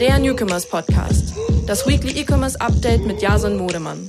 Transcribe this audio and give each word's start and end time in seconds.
der 0.00 0.16
Newcomers 0.20 0.64
Podcast. 0.68 1.34
Das 1.66 1.84
Weekly 1.84 2.20
E-Commerce 2.20 2.60
Update 2.60 3.04
mit 3.04 3.20
Jason 3.20 3.56
Modemann. 3.56 4.06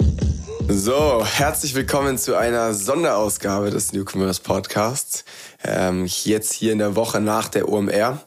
So, 0.68 1.26
herzlich 1.26 1.74
willkommen 1.74 2.20
zu 2.20 2.38
einer 2.38 2.76
Sonderausgabe 2.76 3.72
des 3.72 3.92
Newcomers 3.92 4.40
Podcasts. 4.40 5.26
Ähm, 5.64 6.06
jetzt 6.06 6.54
hier 6.54 6.74
in 6.74 6.78
der 6.78 6.96
Woche 6.96 7.20
nach 7.20 7.48
der 7.48 7.70
OMR. 7.70 8.22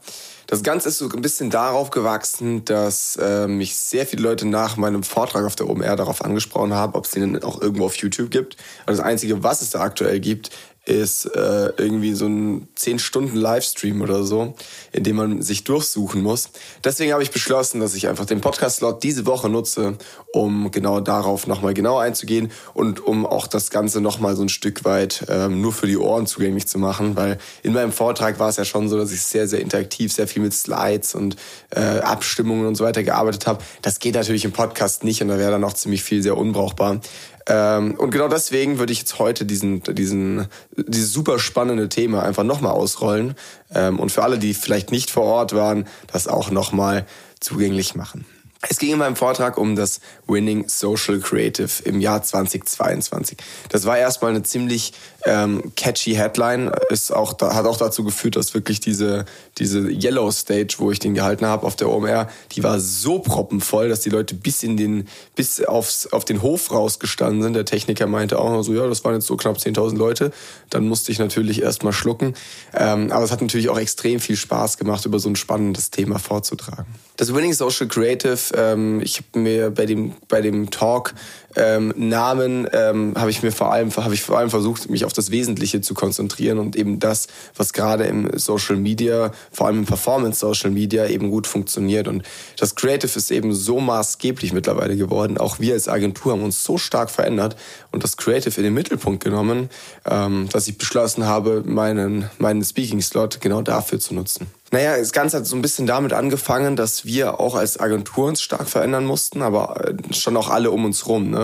Das 0.49 0.65
Ganze 0.65 0.89
ist 0.89 0.99
so 0.99 1.09
ein 1.09 1.23
bisschen 1.23 1.51
darauf 1.51 1.91
gewachsen, 1.91 2.65
dass 2.65 3.17
äh, 3.17 3.47
mich 3.47 3.77
sehr 3.77 4.07
viele 4.07 4.23
Leute 4.23 4.47
nach 4.47 4.77
meinem 4.77 5.05
Vortrag 5.05 5.47
auf 5.47 5.55
der 5.55 5.71
OMR 5.71 5.95
darauf 5.95 6.25
angesprochen 6.25 6.75
haben, 6.75 6.95
ob 6.95 7.05
es 7.05 7.13
den 7.13 7.43
auch 7.45 7.61
irgendwo 7.61 7.87
auf 7.87 7.95
YouTube 7.95 8.33
gibt. 8.33 8.57
Und 8.87 8.99
das 8.99 9.01
Einzige, 9.01 9.45
was 9.45 9.63
es 9.63 9.71
da 9.71 9.81
aktuell 9.81 10.19
gibt, 10.19 10.51
ist 10.85 11.27
äh, 11.27 11.73
irgendwie 11.77 12.13
so 12.15 12.27
ein 12.27 12.67
10 12.75 12.99
Stunden 12.99 13.37
Livestream 13.37 14.01
oder 14.03 14.25
so, 14.25 14.55
in 14.91 15.05
dem 15.05 15.17
man 15.17 15.43
sich 15.43 15.63
durchsuchen 15.63 16.23
muss. 16.23 16.51
Deswegen 16.83 17.13
habe 17.13 17.23
ich 17.23 17.31
beschlossen, 17.31 17.81
dass 17.81 17.95
ich 17.95 18.09
einfach 18.09 18.27
den 18.27 18.41
Podcast-Slot 18.41 19.03
diese 19.03 19.25
Woche 19.27 19.49
nutze, 19.49 19.97
um 20.33 20.73
genau 20.73 20.99
darauf 20.99 21.47
nochmal 21.47 21.73
genau 21.73 21.99
einzugehen 21.99 22.51
und 22.75 23.07
um 23.07 23.27
auch 23.27 23.47
das 23.47 23.71
Ganze 23.71 24.01
nochmal 24.01 24.35
so 24.35 24.43
ein 24.43 24.49
Stück 24.49 24.85
weit 24.85 25.25
ähm, 25.29 25.61
nur 25.61 25.73
für 25.73 25.87
die 25.87 25.97
Ohren 25.97 26.27
zugänglich 26.27 26.67
zu 26.67 26.79
machen, 26.79 27.15
weil 27.15 27.39
in 27.63 27.73
meinem 27.73 27.93
Vortrag 27.93 28.41
war 28.41 28.49
es 28.49 28.57
ja 28.57 28.65
schon 28.65 28.89
so, 28.89 28.99
dass 28.99 29.13
ich 29.13 29.23
sehr, 29.23 29.47
sehr 29.47 29.61
interaktiv, 29.61 30.13
sehr 30.13 30.27
viel 30.27 30.43
mit 30.43 30.53
Slides 30.53 31.15
und 31.15 31.37
äh, 31.71 32.01
Abstimmungen 32.01 32.67
und 32.67 32.75
so 32.75 32.83
weiter 32.83 33.05
gearbeitet 33.05 33.47
habe. 33.47 33.63
Das 33.83 34.01
geht 34.01 34.17
natürlich 34.17 34.45
im 34.45 34.53
Podcast 34.53 35.05
nicht 35.05 35.23
und 35.23 35.29
da 35.29 35.39
wäre 35.39 35.53
dann 35.53 35.63
auch 35.63 35.75
ziemlich 35.75 36.03
viel 36.03 36.23
sehr 36.23 36.37
unbrauchbar. 36.37 37.01
Ähm, 37.47 37.95
und 37.95 38.11
genau 38.11 38.29
deswegen 38.29 38.79
würde 38.79 38.93
ich 38.93 39.01
jetzt 39.01 39.19
heute 39.19 39.45
diesen, 39.45 39.83
diesen, 39.83 40.47
dieses 40.77 41.13
super 41.13 41.39
spannende 41.39 41.89
Thema 41.89 42.23
einfach 42.23 42.45
nochmal 42.45 42.73
ausrollen 42.73 43.35
ähm, 43.75 43.99
und 43.99 44.13
für 44.13 44.23
alle, 44.23 44.39
die 44.39 44.55
vielleicht 44.55 44.91
nicht 44.91 45.11
vor 45.11 45.25
Ort 45.25 45.55
waren, 45.55 45.87
das 46.13 46.29
auch 46.29 46.51
nochmal 46.51 47.07
zugänglich 47.41 47.95
machen. 47.95 48.25
Es 48.69 48.79
ging 48.79 48.93
in 48.93 48.99
meinem 48.99 49.17
Vortrag 49.17 49.59
um 49.59 49.75
das 49.75 50.01
Winning 50.29 50.69
Social 50.69 51.19
Creative 51.19 51.83
im 51.85 52.01
Jahr 52.01 52.23
2022. 52.23 53.37
Das 53.69 53.87
war 53.87 53.99
erstmal 53.99 54.31
eine 54.31 54.45
ziemlich 54.45 54.93
ähm, 55.25 55.73
catchy 55.75 56.15
Headline, 56.15 56.71
ist 56.89 57.13
auch, 57.13 57.39
hat 57.41 57.67
auch 57.67 57.77
dazu 57.77 58.05
geführt, 58.05 58.37
dass 58.37 58.55
wirklich 58.55 58.79
diese, 58.79 59.25
diese 59.59 59.91
Yellow 59.91 60.31
Stage, 60.31 60.77
wo 60.79 60.93
ich 60.93 61.01
den 61.01 61.15
gehalten 61.15 61.45
habe 61.45 61.67
auf 61.67 61.75
der 61.75 61.89
OMR, 61.89 62.29
die 62.53 62.63
war 62.63 62.79
so 62.79 63.19
proppenvoll, 63.19 63.89
dass 63.89 64.01
die 64.01 64.11
Leute 64.11 64.37
bis 64.37 64.63
in 64.63 64.77
den, 64.77 65.09
bis 65.35 65.65
aufs, 65.65 66.07
auf 66.07 66.25
den 66.25 66.41
Hof 66.41 66.71
rausgestanden 66.71 67.43
sind. 67.43 67.55
Der 67.55 67.65
Techniker 67.65 68.07
meinte 68.07 68.39
auch 68.39 68.51
noch 68.51 68.63
so, 68.63 68.75
ja, 68.75 68.87
das 68.87 69.05
waren 69.05 69.15
jetzt 69.15 69.27
so 69.27 69.37
knapp 69.37 69.57
10.000 69.57 69.97
Leute. 69.97 70.33
Dann 70.71 70.87
musste 70.87 71.11
ich 71.11 71.19
natürlich 71.19 71.63
erstmal 71.63 71.93
schlucken. 71.93 72.35
Ähm, 72.75 73.11
aber 73.11 73.25
es 73.25 73.33
hat 73.33 73.43
natürlich 73.43 73.69
auch 73.71 73.79
extrem 73.79 74.21
viel 74.21 74.37
Spaß 74.37 74.79
gemacht, 74.79 75.05
über 75.05 75.19
so 75.19 75.29
ein 75.29 75.37
spannendes 75.37 75.91
Thema 75.91 76.21
vorzutragen. 76.21 76.87
Das 77.17 77.35
Winning 77.35 77.53
Social 77.53 77.87
Creative, 77.89 78.39
ähm, 78.55 79.01
ich 79.03 79.19
habe 79.19 79.39
mir 79.39 79.71
bei 79.71 79.87
dem, 79.87 80.13
bei 80.29 80.41
dem 80.41 80.71
Talk 80.71 81.15
ähm, 81.57 81.93
Namen 81.97 82.69
ähm, 82.73 83.15
habe 83.17 83.31
ich 83.31 83.43
mir 83.43 83.53
vor 83.53 83.73
allem 83.73 83.95
habe 83.97 84.15
ich 84.15 84.23
vor 84.23 84.39
allem 84.39 84.51
versucht 84.51 84.89
mich 84.91 85.05
auf 85.05 85.13
das 85.13 85.31
Wesentliche 85.31 85.81
zu 85.81 85.95
konzentrieren 85.95 86.59
und 86.59 86.77
eben 86.77 86.99
das 86.99 87.27
was 87.57 87.73
gerade 87.73 88.05
im 88.05 88.31
Social 88.39 88.77
Media 88.77 89.33
vor 89.51 89.67
allem 89.67 89.81
im 89.81 89.87
Performance 89.87 90.41
Social 90.41 90.71
Media 90.71 91.07
eben 91.07 91.31
gut 91.31 91.47
funktioniert 91.47 92.09
und 92.09 92.23
das 92.59 92.75
Creative 92.75 93.17
ist 93.17 93.31
eben 93.31 93.53
so 93.53 93.81
maßgeblich 93.81 94.53
mittlerweile 94.53 94.97
geworden 94.97 95.39
auch 95.39 95.59
wir 95.59 95.75
als 95.75 95.89
Agentur 95.89 96.33
haben 96.33 96.43
uns 96.43 96.65
so 96.65 96.79
stark 96.79 97.11
verändert 97.11 97.57
und 97.91 98.05
das 98.05 98.17
Creative 98.17 98.57
in 98.57 98.65
den 98.65 98.75
Mittelpunkt 98.75 99.23
genommen 99.23 99.71
ähm, 100.09 100.49
dass 100.53 100.69
ich 100.69 100.79
beschlossen 100.79 101.27
habe 101.27 101.63
meinen 101.65 102.31
meinen 102.39 102.65
Speaking 102.65 103.03
Slot 103.03 103.41
genau 103.41 103.63
dafür 103.63 104.01
zu 104.01 104.15
nutzen 104.15 104.47
naja, 104.73 104.97
das 104.97 105.13
Ganze 105.13 105.37
hat 105.37 105.47
so 105.47 105.55
ein 105.55 105.61
bisschen 105.61 105.87
damit 105.87 106.15
angefangen, 106.15 106.77
dass 106.77 107.05
wir 107.05 107.39
auch 107.41 107.55
als 107.55 107.79
Agentur 107.79 108.29
uns 108.29 108.41
stark 108.41 108.71
verändern 108.71 109.05
mussten, 109.05 109.43
aber 109.43 109.87
äh, 109.87 110.15
schon 110.15 110.35
auch 110.35 110.49
alle 110.49 110.71
um 110.71 110.87
uns 110.87 111.07
rum. 111.07 111.31
Ne? 111.31 111.42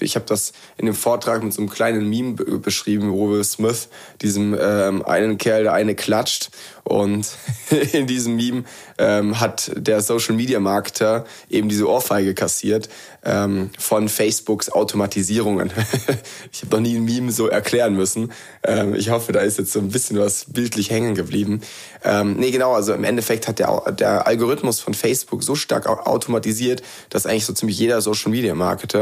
Ich 0.00 0.14
habe 0.14 0.26
das 0.26 0.52
in 0.76 0.86
dem 0.86 0.94
Vortrag 0.94 1.42
mit 1.42 1.52
so 1.52 1.60
einem 1.60 1.70
kleinen 1.70 2.08
Meme 2.08 2.34
beschrieben, 2.34 3.12
wo 3.12 3.30
Will 3.30 3.44
Smith 3.44 3.88
diesem 4.20 4.56
ähm, 4.58 5.04
einen 5.04 5.38
Kerl, 5.38 5.64
der 5.64 5.72
eine 5.72 5.94
klatscht 5.94 6.50
und 6.84 7.26
in 7.92 8.06
diesem 8.06 8.36
Meme 8.36 8.64
ähm, 8.98 9.40
hat 9.40 9.70
der 9.76 10.00
Social 10.00 10.34
Media 10.34 10.58
Marketer 10.60 11.24
eben 11.48 11.68
diese 11.68 11.88
Ohrfeige 11.88 12.34
kassiert 12.34 12.88
ähm, 13.24 13.70
von 13.78 14.08
Facebooks 14.08 14.68
Automatisierungen. 14.68 15.72
ich 16.52 16.62
habe 16.62 16.76
noch 16.76 16.80
nie 16.80 16.96
ein 16.96 17.04
Meme 17.04 17.30
so 17.30 17.46
erklären 17.46 17.94
müssen. 17.94 18.32
Ähm, 18.64 18.94
ich 18.94 19.10
hoffe, 19.10 19.32
da 19.32 19.40
ist 19.40 19.58
jetzt 19.58 19.72
so 19.72 19.78
ein 19.78 19.90
bisschen 19.90 20.18
was 20.18 20.46
bildlich 20.48 20.90
hängen 20.90 21.14
geblieben. 21.14 21.60
Ähm, 22.04 22.34
nee, 22.34 22.50
genau, 22.50 22.74
also 22.74 22.94
im 22.94 23.04
Endeffekt 23.04 23.46
hat 23.46 23.58
der, 23.58 23.92
der 23.92 24.26
Algorithmus 24.26 24.80
von 24.80 24.94
Facebook 24.94 25.42
so 25.42 25.54
stark 25.54 25.86
automatisiert, 25.86 26.82
dass 27.10 27.26
eigentlich 27.26 27.46
so 27.46 27.52
ziemlich 27.52 27.78
jeder 27.78 28.00
Social 28.00 28.30
Media 28.30 28.54
Marketer 28.54 29.01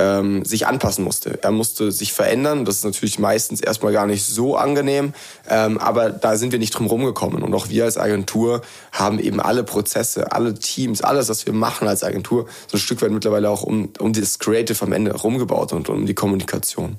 ähm, 0.00 0.44
sich 0.44 0.66
anpassen 0.66 1.04
musste. 1.04 1.38
Er 1.42 1.50
musste 1.50 1.92
sich 1.92 2.12
verändern. 2.12 2.64
Das 2.64 2.76
ist 2.76 2.84
natürlich 2.84 3.18
meistens 3.18 3.60
erstmal 3.60 3.92
gar 3.92 4.06
nicht 4.06 4.24
so 4.24 4.56
angenehm, 4.56 5.12
ähm, 5.48 5.78
aber 5.78 6.10
da 6.10 6.36
sind 6.36 6.52
wir 6.52 6.58
nicht 6.58 6.70
drum 6.70 6.86
rumgekommen. 6.86 7.42
Und 7.42 7.54
auch 7.54 7.68
wir 7.68 7.84
als 7.84 7.98
Agentur 7.98 8.62
haben 8.92 9.18
eben 9.18 9.40
alle 9.40 9.62
Prozesse, 9.62 10.32
alle 10.32 10.54
Teams, 10.54 11.02
alles, 11.02 11.28
was 11.28 11.44
wir 11.46 11.52
machen 11.52 11.86
als 11.86 12.02
Agentur, 12.02 12.46
so 12.66 12.76
ein 12.76 12.80
Stück 12.80 13.02
weit 13.02 13.10
mittlerweile 13.10 13.50
auch 13.50 13.62
um, 13.62 13.90
um 13.98 14.12
das 14.12 14.38
Creative 14.38 14.82
am 14.82 14.92
Ende 14.92 15.14
rumgebaut 15.14 15.72
und 15.72 15.88
um 15.88 16.06
die 16.06 16.14
Kommunikation. 16.14 16.96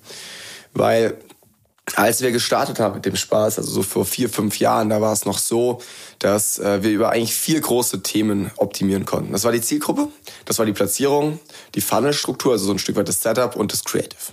Weil 0.73 1.16
als 1.96 2.22
wir 2.22 2.31
gestartet 2.31 2.80
haben 2.80 2.96
mit 2.96 3.06
dem 3.06 3.16
Spaß, 3.16 3.58
also 3.58 3.72
so 3.72 3.84
vor 3.84 4.06
vier, 4.06 4.30
fünf 4.30 4.59
Jahren, 4.59 4.90
da 4.90 5.02
war 5.02 5.14
es 5.14 5.25
noch 5.25 5.38
so, 5.38 5.81
dass 6.19 6.59
äh, 6.59 6.84
wir 6.84 6.92
über 6.92 7.09
eigentlich 7.09 7.34
vier 7.34 7.59
große 7.59 8.03
Themen 8.03 8.52
optimieren 8.58 9.06
konnten. 9.06 9.34
Das 9.34 9.44
war 9.44 9.52
die 9.52 9.62
Zielgruppe, 9.62 10.08
das 10.46 10.59
war 10.59 10.66
die 10.66 10.74
Platzierung, 10.74 11.40
die 11.75 11.81
Funnelstruktur, 11.81 12.53
also 12.53 12.66
so 12.66 12.72
ein 12.72 12.80
Stück 12.80 12.96
weit 12.96 13.08
das 13.08 13.22
Setup 13.22 13.56
und 13.56 13.74
das 13.74 13.84
Creative. 13.84 14.31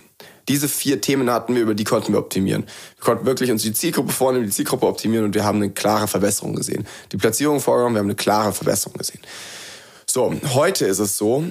Diese 0.48 0.68
vier 0.68 1.00
Themen 1.00 1.30
hatten 1.30 1.54
wir, 1.54 1.62
über 1.62 1.74
die 1.74 1.84
konnten 1.84 2.12
wir 2.12 2.20
optimieren. 2.20 2.64
Wir 2.96 3.04
konnten 3.04 3.26
wirklich 3.26 3.50
uns 3.50 3.62
die 3.62 3.72
Zielgruppe 3.72 4.12
vornehmen, 4.12 4.46
die 4.46 4.52
Zielgruppe 4.52 4.86
optimieren 4.86 5.26
und 5.26 5.34
wir 5.34 5.44
haben 5.44 5.58
eine 5.58 5.70
klare 5.70 6.08
Verbesserung 6.08 6.54
gesehen. 6.54 6.86
Die 7.12 7.18
Platzierung 7.18 7.60
vorgenommen, 7.60 7.96
wir 7.96 8.00
haben 8.00 8.06
eine 8.06 8.14
klare 8.14 8.52
Verbesserung 8.52 8.96
gesehen. 8.96 9.20
So, 10.06 10.34
heute 10.54 10.86
ist 10.86 11.00
es 11.00 11.18
so, 11.18 11.44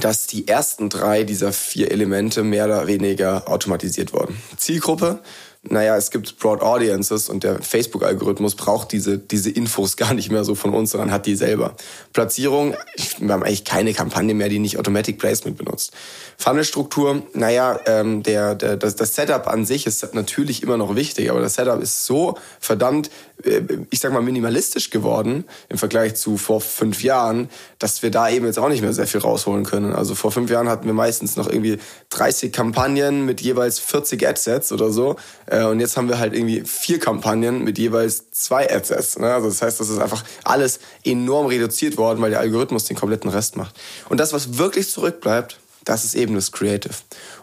dass 0.00 0.26
die 0.26 0.48
ersten 0.48 0.88
drei 0.88 1.24
dieser 1.24 1.52
vier 1.52 1.90
Elemente 1.90 2.42
mehr 2.42 2.66
oder 2.66 2.86
weniger 2.86 3.48
automatisiert 3.48 4.12
wurden. 4.12 4.36
Zielgruppe, 4.56 5.20
naja, 5.68 5.96
es 5.96 6.10
gibt 6.10 6.38
Broad 6.38 6.60
Audiences 6.60 7.28
und 7.28 7.42
der 7.42 7.62
Facebook-Algorithmus 7.62 8.54
braucht 8.54 8.92
diese, 8.92 9.18
diese 9.18 9.50
Infos 9.50 9.96
gar 9.98 10.14
nicht 10.14 10.30
mehr 10.30 10.44
so 10.44 10.54
von 10.54 10.74
uns, 10.74 10.90
sondern 10.90 11.10
hat 11.10 11.26
die 11.26 11.36
selber. 11.36 11.74
Platzierung, 12.12 12.74
wir 13.18 13.32
haben 13.32 13.42
eigentlich 13.42 13.64
keine 13.64 13.94
Kampagne 13.94 14.34
mehr, 14.34 14.48
die 14.48 14.58
nicht 14.58 14.78
Automatic 14.78 15.18
Placement 15.18 15.56
benutzt. 15.56 15.92
Funnelstruktur, 16.36 17.22
naja, 17.32 17.78
ähm, 17.86 18.22
der, 18.22 18.54
der, 18.54 18.76
das, 18.76 18.96
das 18.96 19.14
Setup 19.14 19.46
an 19.46 19.64
sich 19.64 19.86
ist 19.86 20.14
natürlich 20.14 20.62
immer 20.62 20.76
noch 20.76 20.96
wichtig, 20.96 21.30
aber 21.30 21.40
das 21.40 21.54
Setup 21.54 21.80
ist 21.80 22.04
so 22.04 22.36
verdammt, 22.60 23.10
äh, 23.44 23.62
ich 23.90 24.00
sag 24.00 24.12
mal, 24.12 24.22
minimalistisch 24.22 24.90
geworden 24.90 25.44
im 25.68 25.78
Vergleich 25.78 26.16
zu 26.16 26.36
vor 26.36 26.60
fünf 26.60 27.02
Jahren, 27.02 27.48
dass 27.78 28.02
wir 28.02 28.10
da 28.10 28.28
eben 28.28 28.46
jetzt 28.46 28.58
auch 28.58 28.68
nicht 28.68 28.82
mehr 28.82 28.92
sehr 28.92 29.06
viel 29.06 29.20
rausholen 29.20 29.64
können. 29.64 29.94
Also 29.94 30.14
vor 30.14 30.32
fünf 30.32 30.50
Jahren 30.50 30.68
hatten 30.68 30.86
wir 30.86 30.92
meistens 30.92 31.36
noch 31.36 31.48
irgendwie 31.48 31.78
30 32.10 32.52
Kampagnen 32.52 33.24
mit 33.24 33.40
jeweils 33.40 33.78
40 33.78 34.26
Adsets 34.26 34.72
oder 34.72 34.90
so. 34.90 35.16
Äh, 35.54 35.64
und 35.64 35.80
jetzt 35.80 35.96
haben 35.96 36.08
wir 36.08 36.18
halt 36.18 36.34
irgendwie 36.34 36.62
vier 36.64 36.98
Kampagnen 36.98 37.62
mit 37.62 37.78
jeweils 37.78 38.30
zwei 38.32 38.70
Adsets. 38.70 39.18
Ne? 39.18 39.32
Also 39.32 39.48
das 39.48 39.62
heißt, 39.62 39.78
das 39.80 39.88
ist 39.88 39.98
einfach 39.98 40.24
alles 40.42 40.80
enorm 41.04 41.46
reduziert 41.46 41.96
worden, 41.96 42.20
weil 42.20 42.30
der 42.30 42.40
Algorithmus 42.40 42.84
den 42.84 42.96
kompletten 42.96 43.30
Rest 43.30 43.56
macht. 43.56 43.78
Und 44.08 44.18
das, 44.18 44.32
was 44.32 44.58
wirklich 44.58 44.90
zurückbleibt, 44.90 45.60
das 45.84 46.04
ist 46.04 46.14
eben 46.14 46.34
das 46.34 46.50
Creative. 46.50 46.94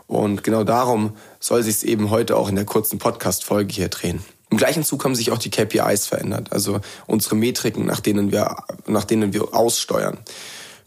Und 0.07 0.43
genau 0.43 0.63
darum 0.63 1.15
soll 1.39 1.63
sich 1.63 1.75
es 1.75 1.83
eben 1.83 2.09
heute 2.09 2.35
auch 2.35 2.49
in 2.49 2.55
der 2.55 2.65
kurzen 2.65 2.99
Podcast-Folge 2.99 3.73
hier 3.73 3.87
drehen. 3.87 4.23
Im 4.49 4.57
gleichen 4.57 4.83
Zug 4.83 5.05
haben 5.05 5.15
sich 5.15 5.31
auch 5.31 5.37
die 5.37 5.49
KPIs 5.49 6.07
verändert, 6.07 6.51
also 6.51 6.81
unsere 7.07 7.35
Metriken, 7.35 7.85
nach 7.85 8.01
denen 8.01 8.33
wir, 8.33 8.57
nach 8.85 9.05
denen 9.05 9.31
wir 9.31 9.53
aussteuern. 9.53 10.17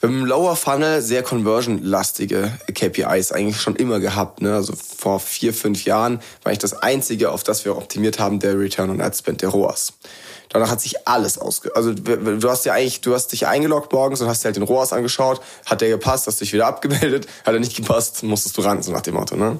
Im 0.04 0.26
Lower 0.26 0.54
Funnel 0.54 1.00
sehr 1.00 1.22
conversion-lastige 1.22 2.52
KPIs 2.74 3.32
eigentlich 3.32 3.62
schon 3.62 3.74
immer 3.74 4.00
gehabt. 4.00 4.42
Ne? 4.42 4.54
Also 4.54 4.74
vor 4.76 5.18
vier, 5.18 5.54
fünf 5.54 5.86
Jahren 5.86 6.20
war 6.42 6.52
ich 6.52 6.58
das 6.58 6.74
einzige, 6.74 7.30
auf 7.30 7.42
das 7.42 7.64
wir 7.64 7.74
optimiert 7.74 8.18
haben, 8.18 8.38
der 8.38 8.58
Return 8.58 8.90
on 8.90 9.00
Ad 9.00 9.16
Spend, 9.16 9.40
der 9.40 9.48
ROAS. 9.48 9.94
Danach 10.48 10.70
hat 10.70 10.80
sich 10.80 11.06
alles 11.06 11.38
ausge... 11.38 11.74
Also 11.74 11.92
du 11.92 12.48
hast 12.48 12.64
ja 12.64 12.74
eigentlich, 12.74 13.00
du 13.00 13.14
hast 13.14 13.32
dich 13.32 13.46
eingeloggt 13.46 13.92
morgens 13.92 14.20
und 14.20 14.28
hast 14.28 14.44
dir 14.44 14.46
halt 14.46 14.56
den 14.56 14.62
ROAS 14.62 14.92
angeschaut. 14.92 15.40
Hat 15.66 15.80
der 15.80 15.88
gepasst, 15.88 16.26
hast 16.26 16.40
dich 16.40 16.52
wieder 16.52 16.66
abgemeldet. 16.66 17.26
Hat 17.44 17.54
er 17.54 17.60
nicht 17.60 17.76
gepasst, 17.76 18.22
musstest 18.22 18.56
du 18.56 18.62
ran, 18.62 18.82
so 18.82 18.92
nach 18.92 19.00
dem 19.00 19.14
Motto. 19.14 19.36
Ne? 19.36 19.58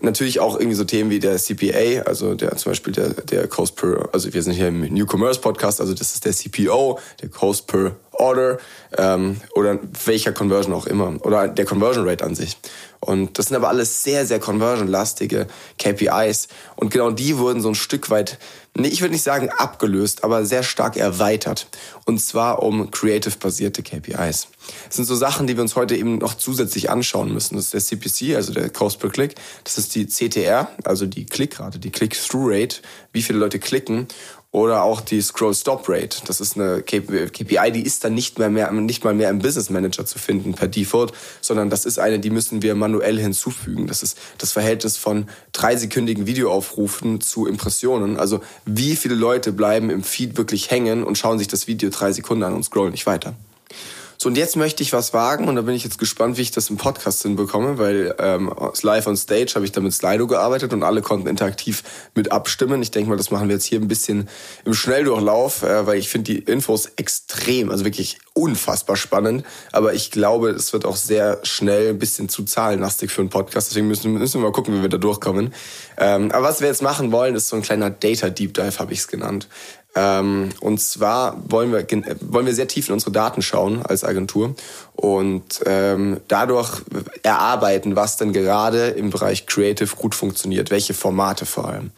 Natürlich 0.00 0.40
auch 0.40 0.58
irgendwie 0.58 0.76
so 0.76 0.84
Themen 0.84 1.08
wie 1.10 1.18
der 1.18 1.38
CPA, 1.38 2.02
also 2.02 2.34
der 2.34 2.56
zum 2.56 2.72
Beispiel 2.72 2.92
der, 2.92 3.10
der 3.10 3.48
Cost 3.48 3.76
per... 3.76 4.10
Also 4.12 4.32
wir 4.34 4.42
sind 4.42 4.52
hier 4.52 4.68
im 4.68 4.80
New 4.92 5.06
Commerce 5.06 5.40
Podcast, 5.40 5.80
also 5.80 5.94
das 5.94 6.14
ist 6.14 6.24
der 6.24 6.32
CPO, 6.32 6.98
der 7.22 7.28
Cost 7.30 7.66
per 7.66 7.96
Order 8.12 8.58
ähm, 8.96 9.40
oder 9.54 9.78
welcher 10.04 10.32
Conversion 10.32 10.72
auch 10.72 10.86
immer 10.86 11.14
oder 11.22 11.48
der 11.48 11.64
Conversion 11.64 12.08
Rate 12.08 12.24
an 12.24 12.34
sich. 12.34 12.56
Und 13.04 13.38
das 13.38 13.46
sind 13.46 13.56
aber 13.56 13.68
alles 13.68 14.02
sehr, 14.02 14.26
sehr 14.26 14.40
conversion-lastige 14.40 15.46
KPIs. 15.78 16.48
Und 16.76 16.90
genau 16.90 17.10
die 17.10 17.38
wurden 17.38 17.60
so 17.60 17.68
ein 17.68 17.74
Stück 17.74 18.10
weit 18.10 18.38
nee, 18.76 18.88
ich 18.88 19.00
würde 19.00 19.12
nicht 19.12 19.22
sagen 19.22 19.50
abgelöst, 19.50 20.24
aber 20.24 20.44
sehr 20.44 20.62
stark 20.62 20.96
erweitert. 20.96 21.68
Und 22.04 22.20
zwar 22.20 22.62
um 22.62 22.90
creative-basierte 22.90 23.82
KPIs. 23.82 24.48
Das 24.86 24.96
sind 24.96 25.04
so 25.04 25.14
Sachen, 25.14 25.46
die 25.46 25.56
wir 25.56 25.62
uns 25.62 25.76
heute 25.76 25.96
eben 25.96 26.18
noch 26.18 26.34
zusätzlich 26.34 26.90
anschauen 26.90 27.32
müssen. 27.32 27.56
Das 27.56 27.72
ist 27.72 27.74
der 27.74 27.80
CPC, 27.80 28.36
also 28.36 28.52
der 28.52 28.70
Cost 28.70 28.98
per 28.98 29.10
Click. 29.10 29.34
Das 29.62 29.78
ist 29.78 29.94
die 29.94 30.06
CTR, 30.06 30.68
also 30.84 31.06
die 31.06 31.26
Klickrate, 31.26 31.78
die 31.78 31.90
Click-Through-Rate, 31.90 32.78
wie 33.12 33.22
viele 33.22 33.38
Leute 33.38 33.58
klicken. 33.58 34.08
Oder 34.54 34.84
auch 34.84 35.00
die 35.00 35.20
Scroll-Stop-Rate. 35.20 36.18
Das 36.28 36.40
ist 36.40 36.56
eine 36.56 36.80
KPI, 36.80 37.72
die 37.72 37.82
ist 37.82 38.04
dann 38.04 38.14
nicht, 38.14 38.38
mehr, 38.38 38.50
mehr, 38.50 38.70
nicht 38.70 39.02
mal 39.02 39.12
mehr 39.12 39.28
im 39.28 39.40
Business 39.40 39.68
Manager 39.68 40.06
zu 40.06 40.20
finden 40.20 40.54
per 40.54 40.68
Default, 40.68 41.12
sondern 41.40 41.70
das 41.70 41.84
ist 41.84 41.98
eine, 41.98 42.20
die 42.20 42.30
müssen 42.30 42.62
wir 42.62 42.76
manuell 42.76 43.18
hinzufügen. 43.18 43.88
Das 43.88 44.04
ist 44.04 44.16
das 44.38 44.52
Verhältnis 44.52 44.96
von 44.96 45.26
dreisekündigen 45.50 46.28
Videoaufrufen 46.28 47.20
zu 47.20 47.48
Impressionen. 47.48 48.16
Also 48.16 48.42
wie 48.64 48.94
viele 48.94 49.16
Leute 49.16 49.50
bleiben 49.50 49.90
im 49.90 50.04
Feed 50.04 50.36
wirklich 50.36 50.70
hängen 50.70 51.02
und 51.02 51.18
schauen 51.18 51.40
sich 51.40 51.48
das 51.48 51.66
Video 51.66 51.90
drei 51.90 52.12
Sekunden 52.12 52.44
an 52.44 52.54
und 52.54 52.62
scrollen 52.64 52.92
nicht 52.92 53.06
weiter. 53.06 53.34
So, 54.18 54.28
und 54.28 54.36
jetzt 54.36 54.56
möchte 54.56 54.82
ich 54.82 54.92
was 54.92 55.12
wagen 55.12 55.48
und 55.48 55.56
da 55.56 55.62
bin 55.62 55.74
ich 55.74 55.84
jetzt 55.84 55.98
gespannt, 55.98 56.38
wie 56.38 56.42
ich 56.42 56.50
das 56.50 56.70
im 56.70 56.76
Podcast 56.76 57.22
hinbekomme, 57.22 57.78
weil 57.78 58.14
ähm, 58.18 58.52
live 58.82 59.06
on 59.06 59.16
stage 59.16 59.52
habe 59.54 59.64
ich 59.64 59.72
da 59.72 59.80
mit 59.80 59.92
Slido 59.92 60.26
gearbeitet 60.26 60.72
und 60.72 60.82
alle 60.82 61.02
konnten 61.02 61.26
interaktiv 61.26 61.82
mit 62.14 62.32
abstimmen. 62.32 62.80
Ich 62.82 62.90
denke 62.90 63.10
mal, 63.10 63.16
das 63.16 63.30
machen 63.30 63.48
wir 63.48 63.56
jetzt 63.56 63.64
hier 63.64 63.80
ein 63.80 63.88
bisschen 63.88 64.28
im 64.64 64.74
Schnelldurchlauf, 64.74 65.62
äh, 65.62 65.86
weil 65.86 65.98
ich 65.98 66.08
finde 66.08 66.32
die 66.32 66.38
Infos 66.38 66.86
extrem, 66.96 67.70
also 67.70 67.84
wirklich 67.84 68.18
unfassbar 68.34 68.96
spannend. 68.96 69.44
Aber 69.72 69.94
ich 69.94 70.10
glaube, 70.10 70.50
es 70.50 70.72
wird 70.72 70.84
auch 70.84 70.96
sehr 70.96 71.40
schnell 71.42 71.90
ein 71.90 71.98
bisschen 71.98 72.28
zu 72.28 72.44
zahlenlastig 72.44 73.10
für 73.10 73.20
einen 73.20 73.30
Podcast. 73.30 73.70
Deswegen 73.70 73.88
müssen, 73.88 74.12
müssen 74.12 74.40
wir 74.40 74.48
mal 74.48 74.52
gucken, 74.52 74.74
wie 74.74 74.82
wir 74.82 74.88
da 74.88 74.98
durchkommen. 74.98 75.52
Ähm, 75.98 76.32
aber 76.32 76.48
was 76.48 76.60
wir 76.60 76.68
jetzt 76.68 76.82
machen 76.82 77.12
wollen, 77.12 77.34
ist 77.34 77.48
so 77.48 77.56
ein 77.56 77.62
kleiner 77.62 77.90
Data 77.90 78.30
Deep 78.30 78.54
Dive, 78.54 78.78
habe 78.78 78.92
ich 78.92 79.00
es 79.00 79.08
genannt. 79.08 79.48
Ähm, 79.94 80.50
und 80.60 80.80
zwar 80.80 81.36
wollen 81.48 81.72
wir, 81.72 81.86
wollen 82.20 82.46
wir 82.46 82.54
sehr 82.54 82.68
tief 82.68 82.88
in 82.88 82.94
unsere 82.94 83.12
Daten 83.12 83.42
schauen 83.42 83.82
als 83.84 84.02
Agentur 84.02 84.54
und 84.96 85.60
ähm, 85.66 86.20
dadurch 86.26 86.82
erarbeiten, 87.22 87.94
was 87.94 88.16
denn 88.16 88.32
gerade 88.32 88.88
im 88.88 89.10
Bereich 89.10 89.46
Creative 89.46 89.94
gut 89.94 90.14
funktioniert, 90.14 90.70
welche 90.70 90.94
Formate 90.94 91.46
vor 91.46 91.68
allem. 91.68 91.92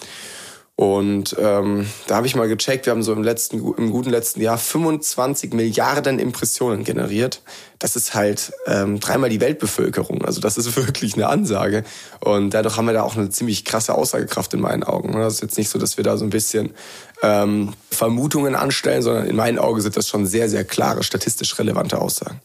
Und 0.79 1.35
ähm, 1.39 1.87
da 2.07 2.17
habe 2.17 2.27
ich 2.27 2.37
mal 2.37 2.49
gecheckt, 2.49 2.85
wir 2.85 2.91
haben 2.91 3.03
so 3.03 3.15
im 3.15 3.23
letzten, 3.23 3.57
im 3.57 3.91
guten 3.91 4.11
letzten 4.11 4.43
Jahr 4.43 4.59
25 4.59 5.55
Milliarden 5.55 6.19
Impressionen 6.19 6.85
generiert. 6.85 7.41
Das 7.79 7.97
ist 7.97 8.15
halt 8.15 8.53
ähm, 8.67 9.01
dreimal 9.01 9.31
die 9.31 9.41
Weltbevölkerung. 9.41 10.23
Also 10.23 10.43
das 10.43 10.59
ist 10.59 10.77
wirklich 10.87 11.15
eine 11.15 11.29
Ansage. 11.29 11.83
Und 12.21 12.51
dadurch 12.51 12.77
haben 12.77 12.85
wir 12.85 12.93
da 12.93 13.05
auch 13.05 13.17
eine 13.17 13.31
ziemlich 13.31 13.65
krasse 13.65 13.95
Aussagekraft 13.95 14.53
in 14.53 14.61
meinen 14.61 14.83
Augen. 14.83 15.15
Das 15.15 15.35
ist 15.35 15.43
jetzt 15.43 15.57
nicht 15.57 15.71
so, 15.71 15.79
dass 15.79 15.97
wir 15.97 16.05
da 16.05 16.19
so 16.19 16.25
ein 16.25 16.31
bisschen 16.31 16.75
ähm, 17.23 17.73
Vermutungen 17.91 18.55
anstellen, 18.55 19.01
sondern 19.01 19.27
in 19.27 19.37
meinen 19.37 19.59
Augen 19.59 19.81
sind 19.81 19.97
das 19.97 20.09
schon 20.09 20.27
sehr, 20.27 20.51
sehr 20.51 20.65
klare, 20.65 21.03
statistisch 21.03 21.59
relevante 21.59 21.99
Aussagen. 21.99 22.43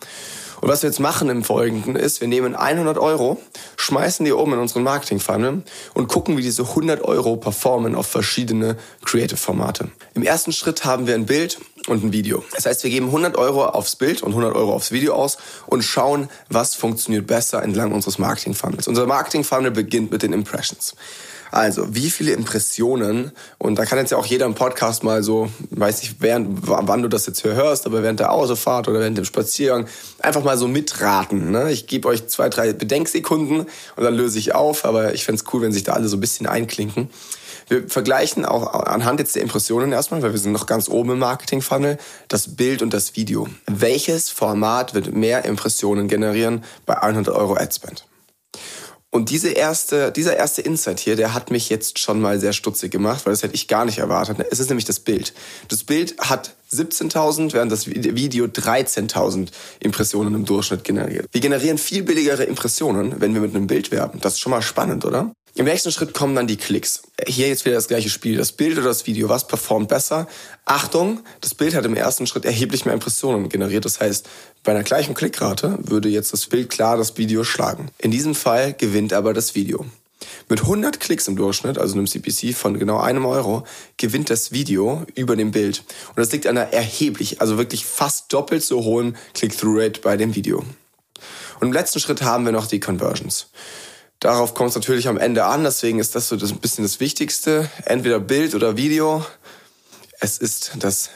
Und 0.61 0.69
was 0.69 0.83
wir 0.83 0.89
jetzt 0.89 0.99
machen 0.99 1.29
im 1.29 1.43
Folgenden 1.43 1.95
ist, 1.95 2.21
wir 2.21 2.27
nehmen 2.27 2.55
100 2.55 2.99
Euro, 2.99 3.41
schmeißen 3.77 4.23
die 4.23 4.31
oben 4.31 4.53
in 4.53 4.59
unseren 4.59 4.83
Marketing-Funnel 4.83 5.63
und 5.95 6.07
gucken, 6.07 6.37
wie 6.37 6.43
diese 6.43 6.63
100 6.63 7.01
Euro 7.01 7.35
performen 7.35 7.95
auf 7.95 8.05
verschiedene 8.05 8.77
Creative-Formate. 9.03 9.89
Im 10.13 10.21
ersten 10.21 10.51
Schritt 10.51 10.85
haben 10.85 11.07
wir 11.07 11.15
ein 11.15 11.25
Bild 11.25 11.59
und 11.87 12.03
ein 12.03 12.13
Video. 12.13 12.43
Das 12.53 12.65
heißt, 12.65 12.83
wir 12.83 12.89
geben 12.89 13.07
100 13.07 13.37
Euro 13.37 13.65
aufs 13.65 13.95
Bild 13.95 14.21
und 14.23 14.31
100 14.31 14.55
Euro 14.55 14.73
aufs 14.73 14.91
Video 14.91 15.13
aus 15.13 15.37
und 15.67 15.83
schauen, 15.83 16.29
was 16.49 16.75
funktioniert 16.75 17.27
besser 17.27 17.63
entlang 17.63 17.91
unseres 17.91 18.19
Marketing-Funnels. 18.19 18.87
Unser 18.87 19.05
Marketing-Funnel 19.07 19.71
beginnt 19.71 20.11
mit 20.11 20.23
den 20.23 20.33
Impressions. 20.33 20.95
Also, 21.51 21.93
wie 21.93 22.09
viele 22.09 22.31
Impressionen, 22.31 23.33
und 23.57 23.75
da 23.75 23.85
kann 23.85 23.99
jetzt 23.99 24.11
ja 24.11 24.17
auch 24.17 24.25
jeder 24.25 24.45
im 24.45 24.55
Podcast 24.55 25.03
mal 25.03 25.21
so, 25.21 25.49
weiß 25.71 26.01
nicht, 26.01 26.15
während, 26.19 26.59
wann 26.61 27.01
du 27.01 27.09
das 27.09 27.25
jetzt 27.25 27.43
hörst, 27.43 27.85
aber 27.85 28.03
während 28.03 28.21
der 28.21 28.31
Autofahrt 28.31 28.87
oder 28.87 29.01
während 29.01 29.17
dem 29.17 29.25
Spaziergang, 29.25 29.85
einfach 30.19 30.45
mal 30.45 30.57
so 30.57 30.69
mitraten. 30.69 31.51
Ne? 31.51 31.69
Ich 31.71 31.87
gebe 31.87 32.07
euch 32.07 32.27
zwei, 32.27 32.47
drei 32.47 32.71
Bedenksekunden 32.71 33.59
und 33.59 34.03
dann 34.03 34.15
löse 34.15 34.39
ich 34.39 34.55
auf, 34.55 34.85
aber 34.85 35.13
ich 35.13 35.25
fände 35.25 35.43
cool, 35.51 35.61
wenn 35.61 35.73
sich 35.73 35.83
da 35.83 35.91
alle 35.91 36.07
so 36.07 36.15
ein 36.15 36.21
bisschen 36.21 36.47
einklinken. 36.47 37.09
Wir 37.71 37.87
vergleichen 37.87 38.43
auch 38.43 38.73
anhand 38.73 39.21
jetzt 39.21 39.33
der 39.33 39.43
Impressionen 39.43 39.93
erstmal, 39.93 40.21
weil 40.21 40.33
wir 40.33 40.39
sind 40.39 40.51
noch 40.51 40.65
ganz 40.65 40.89
oben 40.89 41.11
im 41.11 41.19
Marketing-Funnel, 41.19 41.97
das 42.27 42.57
Bild 42.57 42.81
und 42.81 42.93
das 42.93 43.15
Video. 43.15 43.47
Welches 43.65 44.29
Format 44.29 44.93
wird 44.93 45.15
mehr 45.15 45.45
Impressionen 45.45 46.09
generieren 46.09 46.65
bei 46.85 47.01
100 47.01 47.33
Euro 47.33 47.55
Adspend? 47.55 48.05
Und 49.09 49.29
diese 49.29 49.51
erste, 49.51 50.11
dieser 50.11 50.35
erste 50.35 50.61
Insight 50.61 50.99
hier, 50.99 51.15
der 51.15 51.33
hat 51.33 51.49
mich 51.49 51.69
jetzt 51.69 51.99
schon 51.99 52.19
mal 52.19 52.41
sehr 52.41 52.51
stutzig 52.51 52.91
gemacht, 52.91 53.25
weil 53.25 53.31
das 53.31 53.43
hätte 53.43 53.55
ich 53.55 53.69
gar 53.69 53.85
nicht 53.85 53.99
erwartet. 53.99 54.45
Es 54.51 54.59
ist 54.59 54.67
nämlich 54.67 54.85
das 54.85 54.99
Bild. 54.99 55.33
Das 55.69 55.85
Bild 55.85 56.17
hat 56.19 56.55
17.000, 56.73 57.53
während 57.53 57.71
das 57.71 57.87
Video 57.87 58.45
13.000 58.45 59.47
Impressionen 59.79 60.35
im 60.35 60.43
Durchschnitt 60.43 60.83
generiert. 60.83 61.27
Wir 61.31 61.39
generieren 61.39 61.77
viel 61.77 62.03
billigere 62.03 62.43
Impressionen, 62.43 63.21
wenn 63.21 63.33
wir 63.33 63.39
mit 63.39 63.55
einem 63.55 63.67
Bild 63.67 63.91
werben. 63.91 64.19
Das 64.21 64.33
ist 64.33 64.39
schon 64.39 64.51
mal 64.51 64.61
spannend, 64.61 65.05
oder? 65.05 65.31
Im 65.53 65.65
nächsten 65.65 65.91
Schritt 65.91 66.13
kommen 66.13 66.33
dann 66.33 66.47
die 66.47 66.55
Klicks. 66.55 67.01
Hier 67.27 67.49
jetzt 67.49 67.65
wieder 67.65 67.75
das 67.75 67.89
gleiche 67.89 68.09
Spiel. 68.09 68.37
Das 68.37 68.53
Bild 68.53 68.77
oder 68.77 68.87
das 68.87 69.05
Video, 69.05 69.27
was 69.27 69.47
performt 69.47 69.89
besser? 69.89 70.27
Achtung, 70.63 71.19
das 71.41 71.55
Bild 71.55 71.75
hat 71.75 71.85
im 71.85 71.95
ersten 71.95 72.25
Schritt 72.25 72.45
erheblich 72.45 72.85
mehr 72.85 72.93
Impressionen 72.93 73.49
generiert. 73.49 73.83
Das 73.83 73.99
heißt, 73.99 74.29
bei 74.63 74.71
einer 74.71 74.83
gleichen 74.83 75.13
Klickrate 75.13 75.77
würde 75.81 76.07
jetzt 76.07 76.31
das 76.31 76.45
Bild 76.47 76.69
klar 76.69 76.95
das 76.95 77.17
Video 77.17 77.43
schlagen. 77.43 77.89
In 77.97 78.11
diesem 78.11 78.33
Fall 78.33 78.73
gewinnt 78.73 79.11
aber 79.11 79.33
das 79.33 79.53
Video. 79.53 79.85
Mit 80.47 80.61
100 80.61 81.01
Klicks 81.01 81.27
im 81.27 81.35
Durchschnitt, 81.35 81.77
also 81.77 81.95
einem 81.95 82.07
CPC 82.07 82.55
von 82.55 82.79
genau 82.79 82.99
einem 82.99 83.25
Euro, 83.25 83.65
gewinnt 83.97 84.29
das 84.29 84.53
Video 84.53 85.05
über 85.15 85.35
dem 85.35 85.51
Bild. 85.51 85.83
Und 86.09 86.19
das 86.19 86.31
liegt 86.31 86.47
an 86.47 86.57
einer 86.57 86.71
erheblich, 86.71 87.41
also 87.41 87.57
wirklich 87.57 87.85
fast 87.85 88.31
doppelt 88.31 88.63
so 88.63 88.85
hohen 88.85 89.17
Click-Through-Rate 89.33 89.99
bei 89.99 90.15
dem 90.15 90.33
Video. 90.33 90.63
Und 91.59 91.67
im 91.67 91.73
letzten 91.73 91.99
Schritt 91.99 92.21
haben 92.21 92.45
wir 92.45 92.53
noch 92.53 92.67
die 92.67 92.79
Conversions. 92.79 93.47
Darauf 94.21 94.53
kommt 94.53 94.69
es 94.69 94.75
natürlich 94.75 95.07
am 95.07 95.17
Ende 95.17 95.45
an, 95.45 95.63
deswegen 95.63 95.97
ist 95.97 96.13
das 96.13 96.29
so 96.29 96.35
ein 96.35 96.59
bisschen 96.59 96.83
das 96.83 96.99
Wichtigste. 96.99 97.69
Entweder 97.85 98.19
Bild 98.19 98.53
oder 98.53 98.77
Video. 98.77 99.25
Es 100.19 100.37
ist 100.37 100.73
das 100.77 101.09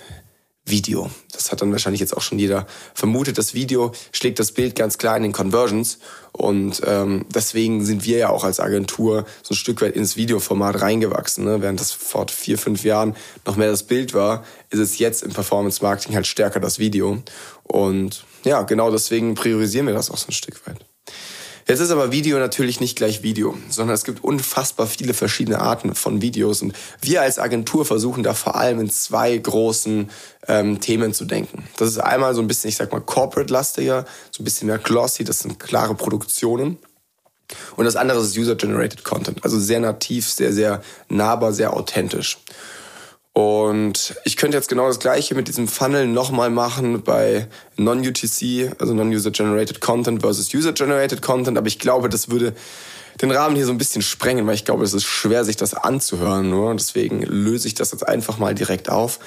Video. 0.66 1.12
Das 1.31 1.52
hat 1.52 1.62
dann 1.62 1.72
wahrscheinlich 1.72 2.00
jetzt 2.00 2.18
auch 2.18 2.24
schon 2.24 2.40
jeder 2.40 2.66
vermutet. 2.96 3.38
Das 3.38 3.54
Video 3.54 3.92
schlägt 4.12 4.40
das 4.40 4.52
Bild 4.52 4.74
ganz 4.74 4.98
klar 4.98 5.16
in 5.16 5.22
den 5.22 5.34
Conversions. 5.34 6.00
Und 6.31 6.81
ähm, 6.84 7.28
deswegen 7.30 7.86
sind 7.86 8.06
wir 8.06 8.18
ja 8.18 8.30
auch 8.30 8.44
als 8.44 8.60
Agentur 8.60 9.28
so 9.44 9.54
ein 9.54 9.58
Stück 9.58 9.84
weit 9.84 9.96
ins 9.96 10.18
Videoformat 10.18 10.81
reingewachsen. 10.81 11.46
Ne? 11.46 11.62
Während 11.62 11.80
das 11.80 11.92
vor 11.92 12.25
vier, 12.28 12.58
fünf 12.58 12.84
Jahren 12.84 13.16
noch 13.46 13.56
mehr 13.56 13.69
das 13.69 13.84
Bild 13.84 14.16
war, 14.16 14.44
ist 14.72 14.80
es 14.80 14.98
jetzt 14.98 15.22
im 15.22 15.31
Performance 15.31 15.84
Marketing 15.84 16.16
halt 16.16 16.25
stärker 16.25 16.60
das 16.60 16.80
Video. 16.80 17.22
Und 17.62 18.25
ja, 18.44 18.63
genau 18.63 18.89
deswegen 18.89 19.36
priorisieren 19.36 19.86
wir 19.86 19.94
das 19.94 20.10
auch 20.10 20.18
so 20.18 20.30
ein 20.30 20.34
Stück 20.34 20.65
weit. 20.65 20.84
Jetzt 21.67 21.79
ist 21.79 21.89
aber 21.89 22.12
Video 22.12 22.38
natürlich 22.38 22.79
nicht 22.79 22.95
gleich 22.95 23.24
Video, 23.24 23.57
sondern 23.69 23.95
es 23.95 24.03
gibt 24.03 24.24
unfassbar 24.24 24.86
viele 24.86 25.15
verschiedene 25.15 25.60
Arten 25.60 25.95
von 25.95 26.22
Videos 26.22 26.62
und 26.62 26.74
wir 27.01 27.24
als 27.24 27.39
Agentur 27.39 27.86
versuchen 27.86 28.22
da 28.22 28.36
vor 28.36 28.55
allem 28.55 28.79
in 28.79 28.89
zwei 28.91 29.36
großen 29.36 30.12
ähm, 30.48 30.79
Themen 30.79 31.12
zu 31.12 31.25
denken. 31.25 31.63
Das 31.77 31.89
ist 31.89 31.98
einmal 31.98 32.36
so 32.36 32.41
ein 32.41 32.48
bisschen, 32.48 32.69
ich 32.69 32.75
sag 32.75 32.91
mal, 32.91 33.01
corporate-lastiger, 33.01 34.05
so 34.29 34.43
ein 34.43 34.45
bisschen 34.45 34.67
mehr 34.67 34.77
glossy, 34.77 35.24
das 35.24 35.39
sind 35.39 35.60
klare 35.60 35.95
Produktionen. 35.95 36.77
Und 37.75 37.86
das 37.86 37.95
andere 37.95 38.19
ist 38.19 38.38
User-Generated 38.38 39.03
Content, 39.03 39.43
also 39.43 39.60
sehr 39.60 39.79
nativ, 39.79 40.29
sehr, 40.29 40.53
sehr 40.53 40.84
nahbar, 41.10 41.51
sehr 41.51 41.74
authentisch. 41.74 42.38
Und 43.38 44.15
ich 44.24 44.38
könnte 44.38 44.56
jetzt 44.56 44.70
genau 44.70 44.88
das 44.88 45.00
gleiche 45.00 45.36
mit 45.36 45.50
diesem 45.50 45.68
Funnel 45.68 46.08
nochmal 46.08 46.50
machen 46.50 47.01
bei 47.04 47.48
Non-UTC, 47.75 48.72
also 48.80 48.94
Non-User-Generated 48.94 49.82
Content 49.82 50.22
versus 50.22 50.54
User-Generated 50.54 51.22
Content, 51.22 51.58
aber 51.58 51.68
ich 51.68 51.77
glaube, 51.77 52.08
das 52.08 52.30
würde 52.30 52.54
den 53.22 53.32
Rahmen 53.32 53.58
hier 53.58 53.65
so 53.65 53.74
ein 53.74 53.77
bisschen 53.77 54.01
sprengen, 54.01 54.48
weil 54.48 54.56
ich 54.56 54.63
glaube, 54.63 54.86
es 54.86 54.94
ist 54.94 55.04
schwer, 55.04 55.44
sich 55.44 55.58
das 55.58 55.74
anzuhören. 55.74 56.50
Nur. 56.50 56.74
Deswegen 56.75 57.24
löse 57.24 57.68
ich 57.68 57.74
das 57.74 57.92
jetzt 57.92 58.08
einfach 58.08 58.38
mal 58.38 58.56
direkt 58.56 58.89
auf. 58.89 59.20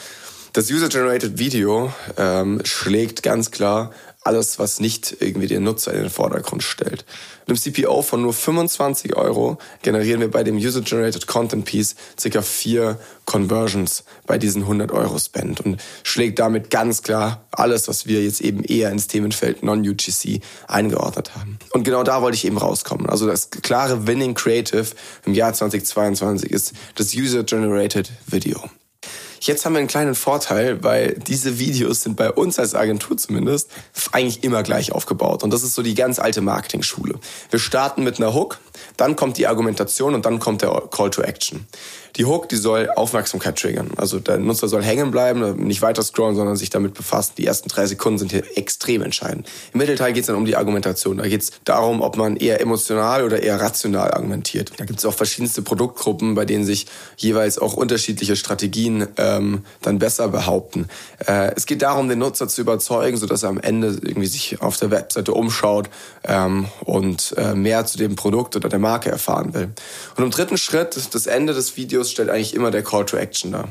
Das 0.55 0.71
User-Generated 0.71 1.39
Video 1.39 1.93
ähm, 2.17 2.63
schlägt 2.65 3.23
ganz 3.23 3.51
klar 3.51 3.93
alles, 4.29 4.59
was 4.59 4.79
nicht 4.79 5.17
irgendwie 5.21 5.47
den 5.47 5.63
Nutzer 5.63 5.95
in 5.95 6.03
den 6.03 6.11
Vordergrund 6.11 6.63
stellt. 6.63 7.07
Mit 7.47 7.57
einem 7.65 7.75
CPO 7.75 8.03
von 8.03 8.21
nur 8.21 8.35
25 8.35 9.17
Euro 9.17 9.57
generieren 9.81 10.21
wir 10.21 10.31
bei 10.31 10.45
dem 10.45 10.57
User-Generated 10.57 11.27
Content 11.27 11.65
Piece 11.65 11.97
circa 12.21 12.43
vier 12.43 13.01
Conversions 13.25 14.05
bei 14.27 14.37
diesen 14.37 14.63
100 14.63 14.93
Euro 14.93 15.19
Spend 15.19 15.63
und 15.63 15.81
schlägt 16.03 16.39
damit 16.41 16.69
ganz 16.69 17.03
klar 17.03 17.47
alles, 17.51 17.89
was 17.89 18.07
wir 18.07 18.23
jetzt 18.23 18.43
eben 18.43 18.63
eher 18.63 18.91
ins 18.91 19.07
Themenfeld 19.07 19.63
Non-UGC 19.63 20.43
eingeordnet 20.67 21.35
haben. 21.35 21.59
Und 21.73 21.85
genau 21.85 22.03
da 22.03 22.21
wollte 22.21 22.37
ich 22.37 22.45
eben 22.45 22.59
rauskommen. 22.59 23.09
Also 23.09 23.27
das 23.27 23.49
klare 23.51 24.07
Winning 24.07 24.35
Creative 24.35 24.89
im 25.25 25.33
Jahr 25.33 25.55
2022 25.55 26.51
ist 26.51 26.75
das 26.97 27.15
User-Generated 27.15 28.13
Video. 28.27 28.63
Jetzt 29.41 29.65
haben 29.65 29.73
wir 29.75 29.79
einen 29.79 29.89
kleinen 29.89 30.15
Vorteil, 30.15 30.83
weil 30.83 31.15
diese 31.15 31.59
Videos 31.59 32.03
sind 32.03 32.17
bei 32.17 32.31
uns 32.31 32.59
als 32.59 32.75
Agentur 32.75 33.17
zumindest 33.17 33.71
eigentlich 34.13 34.45
immer 34.45 34.63
gleich 34.63 34.93
aufgebaut. 34.93 35.43
Und 35.43 35.53
das 35.53 35.63
ist 35.63 35.75
so 35.75 35.83
die 35.83 35.95
ganz 35.95 36.19
alte 36.19 36.41
Marketing-Schule. 36.41 37.15
Wir 37.51 37.59
starten 37.59 38.05
mit 38.05 38.19
einer 38.19 38.35
Hook, 38.35 38.59
dann 38.97 39.17
kommt 39.17 39.39
die 39.39 39.47
Argumentation 39.47 40.15
und 40.15 40.27
dann 40.27 40.39
kommt 40.39 40.63
der 40.63 40.83
Call 40.91 41.11
to 41.11 41.23
Action. 41.23 41.67
Die 42.17 42.25
Hook, 42.25 42.49
die 42.49 42.57
soll 42.57 42.91
Aufmerksamkeit 42.97 43.57
triggern. 43.59 43.93
Also 43.97 44.19
der 44.19 44.39
Nutzer 44.39 44.67
soll 44.67 44.83
hängen 44.83 45.11
bleiben, 45.11 45.57
nicht 45.57 45.83
weiter 45.83 46.03
scrollen, 46.03 46.35
sondern 46.35 46.57
sich 46.57 46.71
damit 46.71 46.95
befassen. 46.95 47.35
Die 47.39 47.47
ersten 47.47 47.69
drei 47.69 47.87
Sekunden 47.87 48.19
sind 48.19 48.33
hier 48.33 48.43
extrem 48.57 49.03
entscheidend. 49.03 49.49
Im 49.73 49.79
Mittelteil 49.79 50.13
geht 50.13 50.23
es 50.23 50.27
dann 50.27 50.37
um 50.37 50.45
die 50.45 50.57
Argumentation. 50.57 51.19
Da 51.19 51.29
geht 51.29 51.43
es 51.43 51.53
darum, 51.65 52.01
ob 52.01 52.17
man 52.17 52.37
eher 52.37 52.61
emotional 52.61 53.23
oder 53.23 53.43
eher 53.43 53.61
rational 53.61 54.11
argumentiert. 54.11 54.73
Da 54.79 54.85
gibt 54.85 54.99
es 54.99 55.05
auch 55.05 55.15
verschiedenste 55.15 55.63
Produktgruppen, 55.63 56.35
bei 56.35 56.45
denen 56.45 56.65
sich 56.65 56.87
jeweils 57.17 57.59
auch 57.59 57.75
unterschiedliche 57.75 58.35
Strategien 58.35 59.07
ähm, 59.37 59.65
dann 59.83 59.99
besser 59.99 60.29
behaupten. 60.29 60.89
Äh, 61.27 61.53
es 61.55 61.67
geht 61.67 61.83
darum, 61.83 62.09
den 62.09 62.19
Nutzer 62.19 62.49
zu 62.49 62.61
überzeugen, 62.61 63.17
sodass 63.17 63.43
er 63.43 63.51
am 63.51 63.61
Ende 63.61 63.89
irgendwie 63.89 64.27
sich 64.27 64.61
auf 64.61 64.77
der 64.77 64.91
Webseite 64.91 65.33
umschaut 65.33 65.91
ähm, 66.25 66.67
und 66.85 67.35
äh, 67.37 67.55
mehr 67.55 67.87
zu 67.87 67.99
dem 67.99 68.17
Produkt 68.17 68.57
oder 68.57 68.69
der 68.69 68.79
Marke 68.79 69.11
erfahren 69.11 69.55
will. 69.55 69.71
Und 70.17 70.25
im 70.25 70.31
dritten 70.31 70.59
Schritt, 70.59 70.99
das 71.13 71.27
Ende 71.27 71.55
des 71.55 71.77
Videos, 71.77 72.11
stellt 72.11 72.31
eigentlich 72.31 72.55
immer 72.55 72.71
der 72.71 72.83
Call 72.83 73.07
to 73.07 73.17
Action 73.17 73.53
dar. 73.53 73.69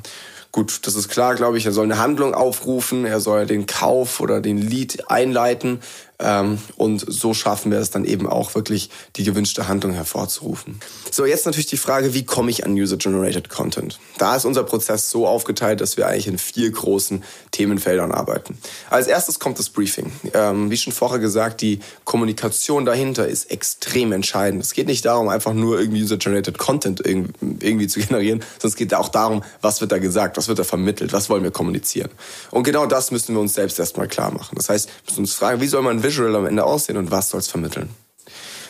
Gut, 0.58 0.88
das 0.88 0.96
ist 0.96 1.10
klar, 1.10 1.36
glaube 1.36 1.58
ich. 1.58 1.66
Er 1.66 1.72
soll 1.72 1.84
eine 1.84 2.00
Handlung 2.00 2.34
aufrufen, 2.34 3.06
er 3.06 3.20
soll 3.20 3.46
den 3.46 3.68
Kauf 3.68 4.20
oder 4.20 4.42
den 4.42 4.58
Lead 4.58 5.10
einleiten. 5.10 5.82
Ähm, 6.20 6.58
und 6.78 7.06
so 7.08 7.34
schaffen 7.34 7.72
wir 7.72 7.80
es 7.80 7.92
dann 7.92 8.04
eben 8.04 8.28
auch 8.28 8.56
wirklich, 8.56 8.90
die 9.16 9.24
gewünschte 9.24 9.68
Handlung 9.68 9.94
hervorzurufen. 9.94 10.80
So, 11.12 11.26
jetzt 11.26 11.46
natürlich 11.46 11.68
die 11.68 11.78
Frage, 11.78 12.14
wie 12.14 12.26
komme 12.26 12.50
ich 12.50 12.66
an 12.66 12.74
User-Generated 12.74 13.50
Content? 13.50 14.00
Da 14.18 14.36
ist 14.36 14.46
unser 14.46 14.64
Prozess 14.64 15.10
so 15.12 15.28
aufgeteilt, 15.28 15.80
dass 15.80 15.96
wir 15.96 16.08
eigentlich 16.08 16.28
in 16.28 16.40
vier 16.40 16.72
großen 16.72 17.24
Themenfeldern 17.52 18.12
arbeiten. 18.12 18.58
Als 18.90 19.08
erstes 19.08 19.40
kommt 19.40 19.60
das 19.60 19.70
Briefing. 19.70 20.12
Ähm, 20.34 20.72
wie 20.72 20.78
schon 20.78 20.92
vorher 20.92 21.20
gesagt, 21.20 21.62
die 21.62 21.80
Kommunikation 22.04 22.86
dahinter 22.86 23.28
ist 23.28 23.52
extrem 23.52 24.12
entscheidend. 24.12 24.64
Es 24.64 24.74
geht 24.74 24.88
nicht 24.88 25.06
darum, 25.06 25.30
einfach 25.30 25.54
nur 25.54 25.80
irgendwie 25.80 26.02
User-Generated 26.02 26.58
Content 26.58 27.02
irgendwie 27.06 27.88
zu 27.88 28.00
generieren, 28.00 28.40
sondern 28.40 28.70
es 28.70 28.76
geht 28.76 28.94
auch 28.96 29.10
darum, 29.10 29.44
was 29.62 29.82
wird 29.82 29.92
da 29.92 30.00
gesagt, 30.00 30.38
was 30.38 30.48
wird 30.48 30.58
da 30.58 30.64
vermittelt, 30.64 31.14
was 31.14 31.30
wollen 31.30 31.44
wir 31.44 31.52
kommunizieren. 31.52 32.10
Und 32.50 32.64
genau 32.64 32.88
das 32.88 33.12
müssen 33.12 33.36
wir 33.36 33.42
uns 33.42 33.54
selbst 33.54 33.78
erstmal 33.78 34.08
klar 34.08 34.32
machen. 34.32 34.56
Das 34.56 34.70
heißt, 34.70 34.88
wir 34.88 35.12
müssen 35.12 35.20
uns 35.22 35.34
fragen, 35.34 35.62
wie 35.62 35.68
soll 35.68 35.84
man 35.84 36.04
Visual 36.08 36.36
am 36.36 36.46
Ende 36.46 36.64
aussehen 36.64 36.98
und 36.98 37.12
was 37.12 37.30
soll 37.30 37.40
es 37.40 37.48
vermitteln? 37.48 37.90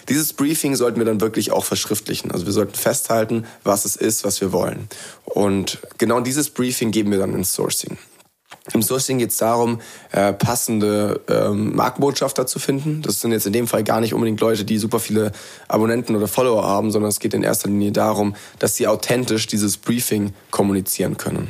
Dieses 0.10 0.34
Briefing 0.34 0.76
sollten 0.76 1.00
wir 1.00 1.06
dann 1.06 1.22
wirklich 1.22 1.52
auch 1.52 1.66
verschriftlichen. 1.66 2.32
Also 2.32 2.46
wir 2.46 2.54
sollten 2.54 2.76
festhalten, 2.76 3.46
was 3.64 3.86
es 3.86 3.96
ist, 3.96 4.24
was 4.24 4.40
wir 4.40 4.52
wollen. 4.54 4.88
Und 5.26 5.80
genau 5.98 6.22
dieses 6.22 6.50
Briefing 6.50 6.92
geben 6.92 7.12
wir 7.12 7.20
dann 7.20 7.34
ins 7.34 7.54
Sourcing. 7.54 7.98
Im 8.74 8.82
Sourcing 8.82 9.18
geht 9.18 9.32
es 9.32 9.38
darum, 9.38 9.82
äh, 10.12 10.34
passende 10.34 11.22
ähm, 11.30 11.76
Markenbotschafter 11.76 12.48
zu 12.48 12.60
finden. 12.60 13.02
Das 13.02 13.20
sind 13.22 13.32
jetzt 13.32 13.46
in 13.46 13.54
dem 13.54 13.68
Fall 13.68 13.84
gar 13.84 14.02
nicht 14.02 14.14
unbedingt 14.14 14.40
Leute, 14.40 14.66
die 14.66 14.78
super 14.78 15.00
viele 15.00 15.32
Abonnenten 15.68 16.16
oder 16.16 16.28
Follower 16.28 16.64
haben, 16.64 16.92
sondern 16.92 17.10
es 17.10 17.20
geht 17.20 17.34
in 17.34 17.44
erster 17.44 17.70
Linie 17.70 17.92
darum, 17.92 18.36
dass 18.60 18.76
sie 18.76 18.88
authentisch 18.88 19.48
dieses 19.48 19.78
Briefing 19.78 20.34
kommunizieren 20.52 21.18
können. 21.18 21.50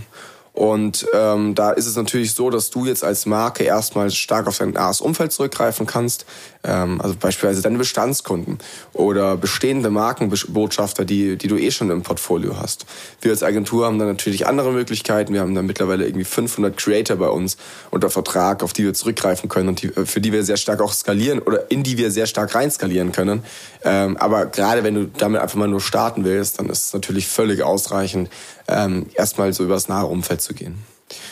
Und 0.57 1.05
ähm, 1.13 1.53
da 1.53 1.69
ist 1.69 1.85
es 1.85 1.95
natürlich 1.95 2.33
so, 2.33 2.49
dass 2.49 2.71
du 2.71 2.87
jetzt 2.87 3.03
als 3.03 3.27
Marke 3.27 3.63
erstmal 3.63 4.09
stark 4.09 4.47
auf 4.47 4.57
dein 4.57 4.71
nahes 4.71 5.01
Umfeld 5.01 5.31
zurückgreifen 5.31 5.85
kannst. 5.85 6.25
Ähm, 6.63 6.99
also 6.99 7.15
beispielsweise 7.15 7.61
deine 7.61 7.77
Bestandskunden 7.77 8.57
oder 8.93 9.37
bestehende 9.37 9.91
Markenbotschafter, 9.91 11.05
die, 11.05 11.37
die 11.37 11.47
du 11.47 11.57
eh 11.57 11.69
schon 11.69 11.91
im 11.91 12.01
Portfolio 12.01 12.59
hast. 12.59 12.87
Wir 13.21 13.29
als 13.29 13.43
Agentur 13.43 13.85
haben 13.85 13.99
dann 13.99 14.07
natürlich 14.07 14.47
andere 14.47 14.71
Möglichkeiten. 14.71 15.31
Wir 15.31 15.41
haben 15.41 15.53
dann 15.53 15.67
mittlerweile 15.67 16.07
irgendwie 16.07 16.25
500 16.25 16.75
Creator 16.75 17.17
bei 17.17 17.29
uns 17.29 17.57
unter 17.91 18.09
Vertrag, 18.09 18.63
auf 18.63 18.73
die 18.73 18.83
wir 18.83 18.95
zurückgreifen 18.95 19.49
können 19.49 19.69
und 19.69 19.83
die, 19.83 19.89
für 19.89 20.21
die 20.21 20.31
wir 20.31 20.43
sehr 20.43 20.57
stark 20.57 20.81
auch 20.81 20.91
skalieren 20.91 21.37
oder 21.37 21.69
in 21.69 21.83
die 21.83 21.99
wir 21.99 22.09
sehr 22.09 22.25
stark 22.25 22.55
rein 22.55 22.71
skalieren 22.71 23.11
können. 23.11 23.43
Ähm, 23.83 24.17
aber 24.17 24.47
gerade 24.47 24.83
wenn 24.83 24.95
du 24.95 25.05
damit 25.05 25.39
einfach 25.39 25.55
mal 25.55 25.67
nur 25.67 25.81
starten 25.81 26.25
willst, 26.25 26.57
dann 26.57 26.67
ist 26.69 26.87
es 26.87 26.93
natürlich 26.93 27.27
völlig 27.27 27.61
ausreichend, 27.61 28.31
ähm, 28.67 29.07
erstmal 29.13 29.53
so 29.53 29.63
über 29.63 29.75
das 29.75 29.88
nahe 29.88 30.05
Umfeld 30.05 30.41
zu 30.41 30.53
gehen. 30.53 30.83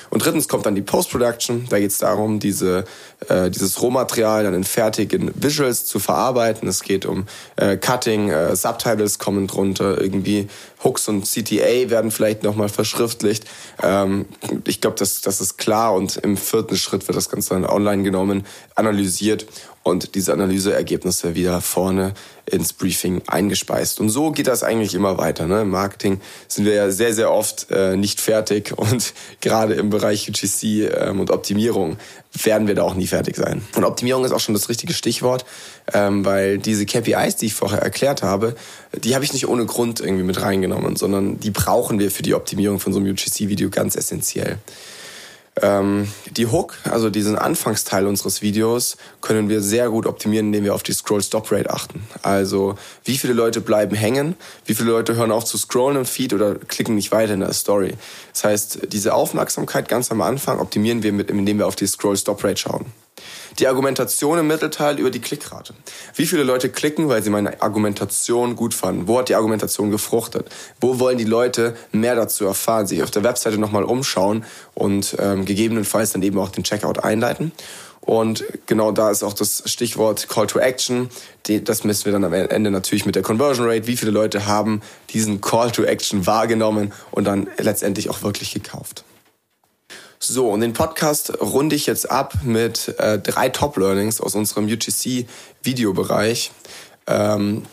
Und 0.10 0.24
drittens 0.24 0.48
kommt 0.48 0.66
dann 0.66 0.76
die 0.76 0.82
Post-Production. 0.82 1.68
Da 1.70 1.80
geht 1.80 1.92
es 1.92 1.98
darum, 1.98 2.40
diese, 2.40 2.86
äh, 3.28 3.50
dieses 3.50 3.82
Rohmaterial 3.82 4.44
dann 4.44 4.54
in 4.54 4.64
fertigen 4.64 5.32
Visuals 5.36 5.86
zu 5.86 6.00
verarbeiten. 6.00 6.68
Es 6.70 6.84
geht 6.84 7.06
um 7.06 7.26
äh, 7.58 7.76
Cutting, 7.76 8.30
äh, 8.30 8.56
Subtitles 8.56 9.20
kommen 9.20 9.48
drunter, 9.48 10.00
irgendwie 10.00 10.48
Hooks 10.84 11.10
und 11.10 11.26
CTA 11.26 11.90
werden 11.90 12.12
vielleicht 12.12 12.44
nochmal 12.44 12.70
verschriftlicht. 12.70 13.46
Ähm, 13.84 14.26
ich 14.66 14.80
glaube, 14.80 14.96
das, 14.98 15.22
das 15.22 15.42
ist 15.42 15.58
klar 15.58 15.94
und 15.94 16.16
im 16.18 16.38
vierten 16.38 16.78
Schritt 16.78 17.06
wird 17.08 17.18
das 17.18 17.30
Ganze 17.30 17.56
dann 17.56 17.66
online 17.66 18.04
genommen, 18.04 18.46
analysiert 18.76 19.46
und 19.86 20.16
diese 20.16 20.34
Analyseergebnisse 20.34 21.36
wieder 21.36 21.62
vorne 21.62 22.16
ins 22.48 22.74
Briefing 22.74 23.22
eingespeist. 23.28 24.00
Und 24.00 24.10
so 24.10 24.32
geht 24.32 24.48
das 24.48 24.64
eigentlich 24.64 24.96
immer 24.96 25.20
weiter. 25.20 25.46
Ne? 25.46 25.62
Im 25.62 25.70
Marketing 25.70 26.22
sind 26.48 26.66
wir 26.66 26.74
ja 26.74 26.90
sehr, 26.90 27.14
sehr 27.14 27.32
oft 27.32 27.68
äh, 27.70 27.96
nicht 27.96 28.20
fertig 28.20 28.74
und 28.76 29.14
gerade 29.42 29.76
im 29.76 29.92
Bereich 29.92 30.28
UGC 30.28 30.92
ähm, 30.92 31.20
und 31.20 31.30
Optimierung 31.30 31.98
werden 32.34 32.68
wir 32.68 32.74
da 32.74 32.82
auch 32.82 32.96
nie 32.96 33.06
fertig 33.06 33.36
sein. 33.36 33.62
Und 33.76 33.84
Optimierung 33.84 34.26
ist 34.26 34.32
auch 34.32 34.40
schon 34.40 34.56
das 34.56 34.70
richtige 34.70 34.94
Stichwort, 34.94 35.46
ähm, 35.94 36.26
weil 36.26 36.58
diese 36.58 36.88
KPIs, 36.88 37.36
die 37.36 37.46
ich 37.46 37.54
vorher 37.54 37.84
erklärt 37.84 38.24
habe, 38.24 38.56
die 39.04 39.14
habe 39.14 39.24
ich 39.24 39.34
nicht 39.34 39.48
ohne 39.48 39.68
Grund 39.68 40.00
irgendwie 40.00 40.24
mit 40.24 40.42
reingenommen, 40.42 40.96
sondern 40.96 41.40
die 41.40 41.52
brauchen 41.52 42.00
wir 42.00 42.10
für 42.10 42.24
die 42.24 42.34
Optimierung 42.34 42.80
von 42.80 42.92
so 42.92 43.00
einem 43.00 43.12
UGC-Video 43.12 43.70
ganz 43.70 43.96
essentiell. 43.96 44.58
Ähm, 45.62 46.08
die 46.32 46.48
Hook, 46.48 46.76
also 46.84 47.10
diesen 47.10 47.38
Anfangsteil 47.38 48.08
unseres 48.08 48.42
Videos, 48.42 48.98
können 49.22 49.48
wir 49.48 49.62
sehr 49.62 49.90
gut 49.90 50.06
optimieren, 50.06 50.48
indem 50.48 50.66
wir 50.66 50.76
auf 50.76 50.84
die 50.84 50.92
Scroll-Stop-Rate 50.92 51.70
achten. 51.70 52.06
Also 52.24 52.76
wie 53.06 53.18
viele 53.18 53.34
Leute 53.34 53.62
bleiben 53.62 53.96
hängen, 53.96 54.36
wie 54.66 54.76
viele 54.76 54.92
Leute 54.92 55.16
hören 55.16 55.32
auf 55.32 55.46
zu 55.46 55.58
scrollen 55.58 55.98
im 55.98 56.06
Feed 56.06 56.34
oder 56.34 56.56
klicken 56.56 56.96
nicht 56.96 57.12
weiter 57.12 57.34
in 57.34 57.40
der 57.40 57.54
Story. 57.54 57.94
Das 58.34 58.44
heißt, 58.44 58.80
diese 58.92 59.14
Aufmerksamkeit 59.14 59.88
ganz 59.88 60.12
am 60.12 60.22
Anfang 60.22 60.60
optimieren 60.60 61.04
wir, 61.04 61.14
mit, 61.14 61.30
indem 61.30 61.60
wir 61.60 61.68
auf 61.68 61.78
die 61.78 61.88
Scroll-Stop-Rate 61.88 62.58
schauen. 62.58 62.86
Die 63.60 63.68
Argumentation 63.68 64.38
im 64.38 64.48
Mittelteil 64.48 65.00
über 65.00 65.10
die 65.10 65.22
Klickrate. 65.22 65.74
Wie 66.14 66.26
viele 66.26 66.44
Leute 66.44 66.70
klicken, 66.70 67.08
weil 67.08 67.24
sie 67.24 67.30
meine 67.30 67.62
Argumentation 67.62 68.58
gut 68.58 68.74
fanden? 68.74 69.08
Wo 69.08 69.18
hat 69.18 69.30
die 69.30 69.36
Argumentation 69.36 69.92
gefruchtet? 69.92 70.50
Wo 70.82 71.00
wollen 71.00 71.18
die 71.18 71.24
Leute 71.24 71.76
mehr 71.94 72.16
dazu 72.16 72.46
erfahren? 72.46 72.86
Sich 72.86 73.02
auf 73.02 73.12
der 73.12 73.24
Webseite 73.24 73.58
nochmal 73.58 73.86
umschauen 73.86 74.44
und 74.74 75.16
ähm, 75.20 75.46
gegebenenfalls 75.46 76.12
dann 76.12 76.22
eben 76.22 76.38
auch 76.38 76.50
den 76.50 76.66
Checkout 76.66 77.04
einleiten. 77.06 77.54
Und 78.02 78.44
genau 78.66 78.92
da 78.92 79.10
ist 79.10 79.24
auch 79.24 79.34
das 79.34 79.64
Stichwort 79.66 80.28
Call 80.28 80.48
to 80.48 80.60
Action. 80.60 81.10
Das 81.48 81.86
messen 81.86 82.06
wir 82.06 82.12
dann 82.12 82.26
am 82.26 82.34
Ende 82.34 82.72
natürlich 82.72 83.06
mit 83.06 83.16
der 83.16 83.24
Conversion 83.24 83.68
Rate. 83.68 83.88
Wie 83.88 83.98
viele 83.98 84.12
Leute 84.12 84.46
haben 84.46 84.82
diesen 85.12 85.40
Call 85.40 85.72
to 85.72 85.84
Action 85.84 86.28
wahrgenommen 86.28 86.92
und 87.12 87.24
dann 87.24 87.48
letztendlich 87.58 88.10
auch 88.10 88.22
wirklich 88.22 88.54
gekauft? 88.54 89.05
So, 90.28 90.50
und 90.50 90.62
den 90.62 90.74
Podcast 90.74 91.40
runde 91.40 91.76
ich 91.76 91.86
jetzt 91.86 92.10
ab 92.10 92.34
mit 92.44 92.96
äh, 92.98 93.20
drei 93.20 93.50
Top-Learnings 93.50 94.20
aus 94.20 94.34
unserem 94.34 94.66
UGC-Videobereich. 94.66 96.52
Ähm, 97.06 97.64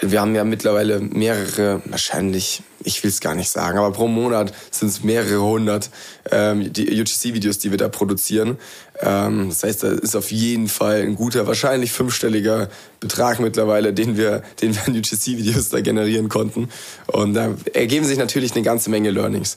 wir 0.00 0.20
haben 0.20 0.34
ja 0.34 0.42
mittlerweile 0.42 0.98
mehrere, 0.98 1.82
wahrscheinlich, 1.84 2.62
ich 2.84 3.02
will 3.02 3.10
es 3.10 3.20
gar 3.20 3.34
nicht 3.34 3.50
sagen, 3.50 3.78
aber 3.78 3.92
pro 3.92 4.06
Monat 4.06 4.52
sind 4.70 4.88
es 4.88 5.02
mehrere 5.02 5.40
hundert 5.40 5.90
ähm, 6.30 6.72
die 6.72 7.00
UGC-Videos, 7.00 7.58
die 7.58 7.70
wir 7.70 7.78
da 7.78 7.88
produzieren. 7.88 8.58
Ähm, 9.00 9.48
das 9.48 9.64
heißt, 9.64 9.82
da 9.82 9.92
ist 9.92 10.14
auf 10.14 10.30
jeden 10.30 10.68
Fall 10.68 11.02
ein 11.02 11.16
guter, 11.16 11.46
wahrscheinlich 11.46 11.92
fünfstelliger 11.92 12.68
Betrag 13.00 13.40
mittlerweile, 13.40 13.92
den 13.92 14.16
wir, 14.16 14.42
den 14.62 14.74
wir 14.74 14.86
an 14.86 14.96
UGC-Videos 14.96 15.70
da 15.70 15.80
generieren 15.80 16.28
konnten. 16.28 16.68
Und 17.06 17.34
da 17.34 17.54
ergeben 17.72 18.06
sich 18.06 18.18
natürlich 18.18 18.54
eine 18.54 18.62
ganze 18.62 18.90
Menge 18.90 19.10
Learnings. 19.10 19.56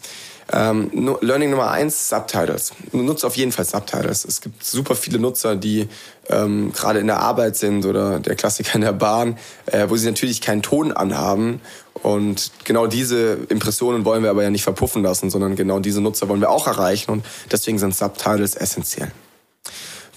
Ähm, 0.52 1.18
Learning 1.22 1.50
Nummer 1.50 1.72
eins, 1.72 2.08
Subtitles. 2.08 2.72
Nutze 2.94 3.28
auf 3.28 3.36
jeden 3.36 3.52
Fall 3.52 3.66
Subtitles. 3.66 4.24
Es 4.24 4.40
gibt 4.40 4.64
super 4.64 4.96
viele 4.96 5.20
Nutzer, 5.20 5.58
die 5.58 5.90
ähm, 6.30 6.72
gerade 6.74 7.00
in 7.00 7.08
der 7.08 7.20
Arbeit 7.20 7.58
sind 7.58 7.86
oder 7.86 8.20
der 8.20 8.36
Klassiker 8.36 8.76
in 8.76 8.82
der 8.82 8.94
Bahn, 8.94 9.38
äh, 9.66 9.90
wo 9.90 9.98
sie 9.98 10.08
natürlich 10.08 10.40
keinen 10.40 10.62
Ton 10.62 10.94
anhaben. 10.94 11.60
Und 12.04 12.52
genau 12.64 12.88
diese 12.88 13.34
Impressionen 13.50 14.06
wollen 14.06 14.24
wir 14.24 14.30
aber 14.30 14.44
ja 14.44 14.50
nicht 14.50 14.64
verpuffen 14.64 15.04
lassen, 15.04 15.30
sondern 15.30 15.56
genau 15.56 15.80
diese 15.80 16.02
Nutzer 16.02 16.30
wollen 16.30 16.42
wir 16.42 16.50
auch 16.50 16.68
erreichen. 16.68 17.12
Und 17.12 17.26
deswegen 17.52 17.80
sind 17.80 17.96
Subtitles 17.96 18.56
essentiell. 18.56 19.12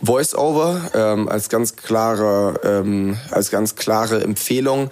Voice-over 0.02 0.90
ähm, 0.94 1.28
als 1.28 1.48
ganz 1.48 1.76
klare 1.76 2.58
ähm, 2.64 3.18
als 3.30 3.50
ganz 3.50 3.76
klare 3.76 4.22
Empfehlung 4.22 4.90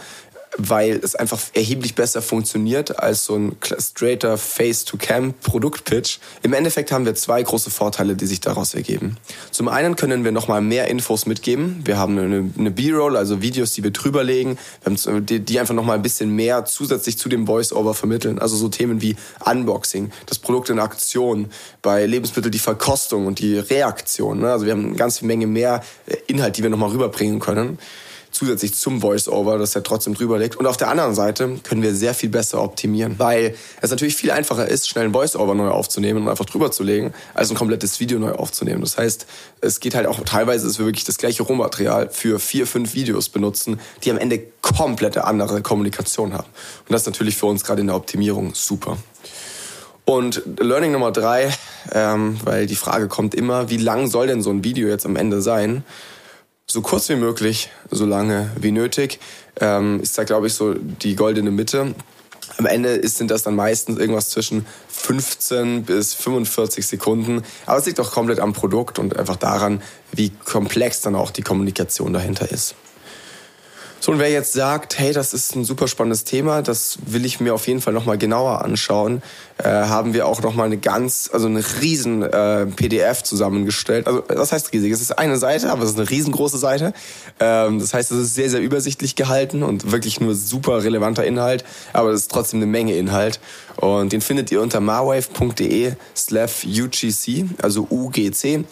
weil 0.59 1.00
es 1.03 1.15
einfach 1.15 1.41
erheblich 1.55 1.95
besser 1.95 2.21
funktioniert 2.21 2.99
als 2.99 3.25
so 3.25 3.37
ein 3.37 3.57
straighter 3.79 4.37
Face-to-Cam-Produktpitch. 4.37 6.19
Im 6.43 6.53
Endeffekt 6.53 6.91
haben 6.91 7.07
wir 7.07 7.15
zwei 7.15 7.43
große 7.43 7.71
Vorteile, 7.71 8.17
die 8.17 8.27
sich 8.27 8.41
daraus 8.41 8.75
ergeben. 8.75 9.17
Zum 9.53 9.69
einen 9.69 9.95
können 9.95 10.25
wir 10.25 10.33
nochmal 10.33 10.61
mehr 10.61 10.88
Infos 10.88 11.27
mitgeben. 11.27 11.83
Wir 11.85 11.97
haben 11.97 12.19
eine, 12.19 12.50
eine 12.59 12.71
B-Roll, 12.73 13.17
also 13.17 13.41
Videos, 13.41 13.73
die 13.73 13.85
wir 13.85 13.93
drüberlegen, 13.93 14.59
die, 15.21 15.41
die 15.41 15.61
einfach 15.61 15.75
nochmal 15.75 15.97
ein 15.97 16.03
bisschen 16.03 16.31
mehr 16.31 16.65
zusätzlich 16.65 17.19
zu 17.19 17.29
dem 17.29 17.47
Voice-Over 17.47 17.95
vermitteln. 17.95 18.41
Also 18.41 18.57
so 18.57 18.69
Themen 18.69 19.00
wie 19.00 19.15
Unboxing, 19.45 20.11
das 20.27 20.41
Produkt 20.41 20.71
in 20.71 20.81
Aktion, 20.81 21.50
bei 21.83 22.05
Lebensmitteln 22.05 22.50
die 22.50 22.59
Verkostung 22.59 23.27
und 23.27 23.38
die 23.38 23.59
Reaktion. 23.59 24.41
Ne? 24.41 24.50
Also 24.50 24.67
wir 24.67 24.73
haben 24.73 24.87
eine 24.87 24.97
ganze 24.97 25.25
Menge 25.25 25.47
mehr 25.47 25.85
äh, 26.07 26.17
Inhalt, 26.27 26.57
die 26.57 26.65
wir 26.65 26.71
nochmal 26.71 26.91
rüberbringen 26.91 27.38
können 27.38 27.79
zusätzlich 28.30 28.75
zum 28.75 29.00
Voice-Over, 29.00 29.58
das 29.58 29.75
ja 29.75 29.80
trotzdem 29.80 30.14
drüber 30.14 30.38
liegt. 30.38 30.56
Und 30.56 30.66
auf 30.66 30.76
der 30.76 30.88
anderen 30.88 31.14
Seite 31.14 31.58
können 31.62 31.82
wir 31.82 31.94
sehr 31.94 32.14
viel 32.14 32.28
besser 32.28 32.62
optimieren, 32.62 33.14
weil 33.18 33.54
es 33.80 33.90
natürlich 33.90 34.16
viel 34.16 34.30
einfacher 34.30 34.68
ist, 34.68 34.88
schnell 34.88 35.06
ein 35.06 35.12
Voice-Over 35.12 35.54
neu 35.54 35.68
aufzunehmen 35.68 36.23
und 36.23 36.28
einfach 36.28 36.44
drüber 36.44 36.70
zu 36.70 36.82
legen, 36.82 37.12
als 37.35 37.50
ein 37.50 37.56
komplettes 37.56 38.00
Video 38.00 38.18
neu 38.18 38.32
aufzunehmen. 38.32 38.80
Das 38.80 38.99
heißt, 38.99 39.26
es 39.61 39.80
geht 39.80 39.94
halt 39.94 40.06
auch 40.06 40.20
teilweise, 40.20 40.66
dass 40.66 40.78
wir 40.78 40.87
wirklich 40.87 41.04
das 41.04 41.18
gleiche 41.18 41.42
Rohmaterial 41.42 42.11
für 42.11 42.38
vier, 42.38 42.66
fünf 42.66 42.94
Videos 42.94 43.28
benutzen, 43.28 43.80
die 44.04 44.11
am 44.11 44.18
Ende 44.18 44.40
komplette 44.62 45.25
andere 45.25 45.62
Kommunikation 45.62 46.32
haben. 46.35 46.49
Und 46.87 46.92
das 46.92 47.02
ist 47.02 47.06
natürlich 47.06 47.37
für 47.37 47.47
uns 47.47 47.64
gerade 47.64 47.80
in 47.80 47.87
der 47.88 47.97
Optimierung 47.97 48.54
super. 48.54 48.99
Und 50.04 50.42
Learning 50.58 50.92
Nummer 50.92 51.12
drei, 51.12 51.52
ähm, 51.92 52.38
weil 52.42 52.66
die 52.66 52.76
Frage 52.76 53.08
kommt 53.08 53.35
immer, 53.35 53.68
wie 53.68 53.76
lang 53.76 54.08
soll 54.08 54.26
denn 54.26 54.40
so 54.40 54.49
ein 54.49 54.64
Video 54.64 54.88
jetzt 54.88 55.04
am 55.04 55.16
Ende 55.16 55.42
sein? 55.42 55.85
So 56.70 56.82
kurz 56.82 57.08
wie 57.08 57.16
möglich, 57.16 57.70
so 57.90 58.04
lange 58.04 58.50
wie 58.60 58.72
nötig, 58.72 59.18
ähm, 59.60 60.00
ist 60.00 60.18
da, 60.18 60.25
glaube 60.25 60.48
ich, 60.48 60.54
so 60.54 60.75
die 60.75 61.16
goldene 61.16 61.50
Mitte. 61.50 61.94
Am 62.58 62.66
Ende 62.66 62.90
ist, 62.90 63.16
sind 63.16 63.30
das 63.30 63.42
dann 63.42 63.56
meistens 63.56 63.98
irgendwas 63.98 64.30
zwischen 64.30 64.66
15 64.88 65.84
bis 65.84 66.14
45 66.14 66.87
Sekunden. 66.87 67.42
Aber 67.66 67.78
es 67.78 67.87
liegt 67.87 68.00
auch 68.00 68.10
komplett 68.10 68.40
am 68.40 68.52
Produkt 68.52 68.98
und 68.98 69.16
einfach 69.16 69.37
daran, 69.37 69.82
wie 70.12 70.30
komplex 70.30 71.00
dann 71.00 71.14
auch 71.14 71.30
die 71.30 71.42
Kommunikation 71.42 72.12
dahinter 72.12 72.50
ist. 72.50 72.75
So, 74.00 74.12
und 74.12 74.21
wer 74.21 74.31
jetzt 74.31 74.52
sagt, 74.52 74.99
hey, 74.99 75.12
das 75.12 75.35
ist 75.35 75.57
ein 75.57 75.64
super 75.64 75.88
spannendes 75.88 76.23
Thema, 76.23 76.62
das 76.62 76.99
will 77.05 77.25
ich 77.25 77.40
mir 77.40 77.52
auf 77.52 77.67
jeden 77.67 77.81
Fall 77.81 77.93
nochmal 77.93 78.17
genauer 78.17 78.64
anschauen, 78.64 79.23
äh, 79.59 79.64
haben 79.64 80.14
wir 80.14 80.26
auch 80.26 80.40
nochmal 80.40 80.67
eine 80.67 80.76
ganz, 80.76 81.28
also 81.33 81.49
eine 81.49 81.64
riesen 81.83 82.23
äh, 82.23 82.67
PDF 82.67 83.25
zusammengestellt. 83.25 84.07
Also 84.07 84.21
das 84.21 84.52
heißt 84.52 84.73
riesig, 84.73 84.93
es 84.93 85.00
ist 85.00 85.19
eine 85.19 85.37
Seite, 85.37 85.73
aber 85.73 85.83
es 85.83 85.90
ist 85.90 85.99
eine 85.99 86.09
riesengroße 86.09 86.59
Seite. 86.59 86.93
Ähm, 87.40 87.81
das 87.81 87.93
heißt, 87.93 88.12
es 88.12 88.19
ist 88.19 88.35
sehr, 88.37 88.50
sehr 88.50 88.61
übersichtlich 88.61 89.17
gehalten 89.17 89.64
und 89.64 89.90
wirklich 89.90 90.21
nur 90.21 90.37
super 90.37 90.85
relevanter 90.85 91.25
Inhalt, 91.25 91.64
aber 91.93 92.11
es 92.11 92.23
ist 92.23 92.31
trotzdem 92.31 92.61
eine 92.61 92.67
Menge 92.67 92.95
Inhalt. 92.95 93.40
Und 93.76 94.12
den 94.12 94.21
findet 94.21 94.50
ihr 94.50 94.61
unter 94.61 94.81
marwave.de 94.81 95.93
slash 96.17 96.64
UGC, 96.64 97.47
also 97.62 97.87
UGC, 97.88 98.64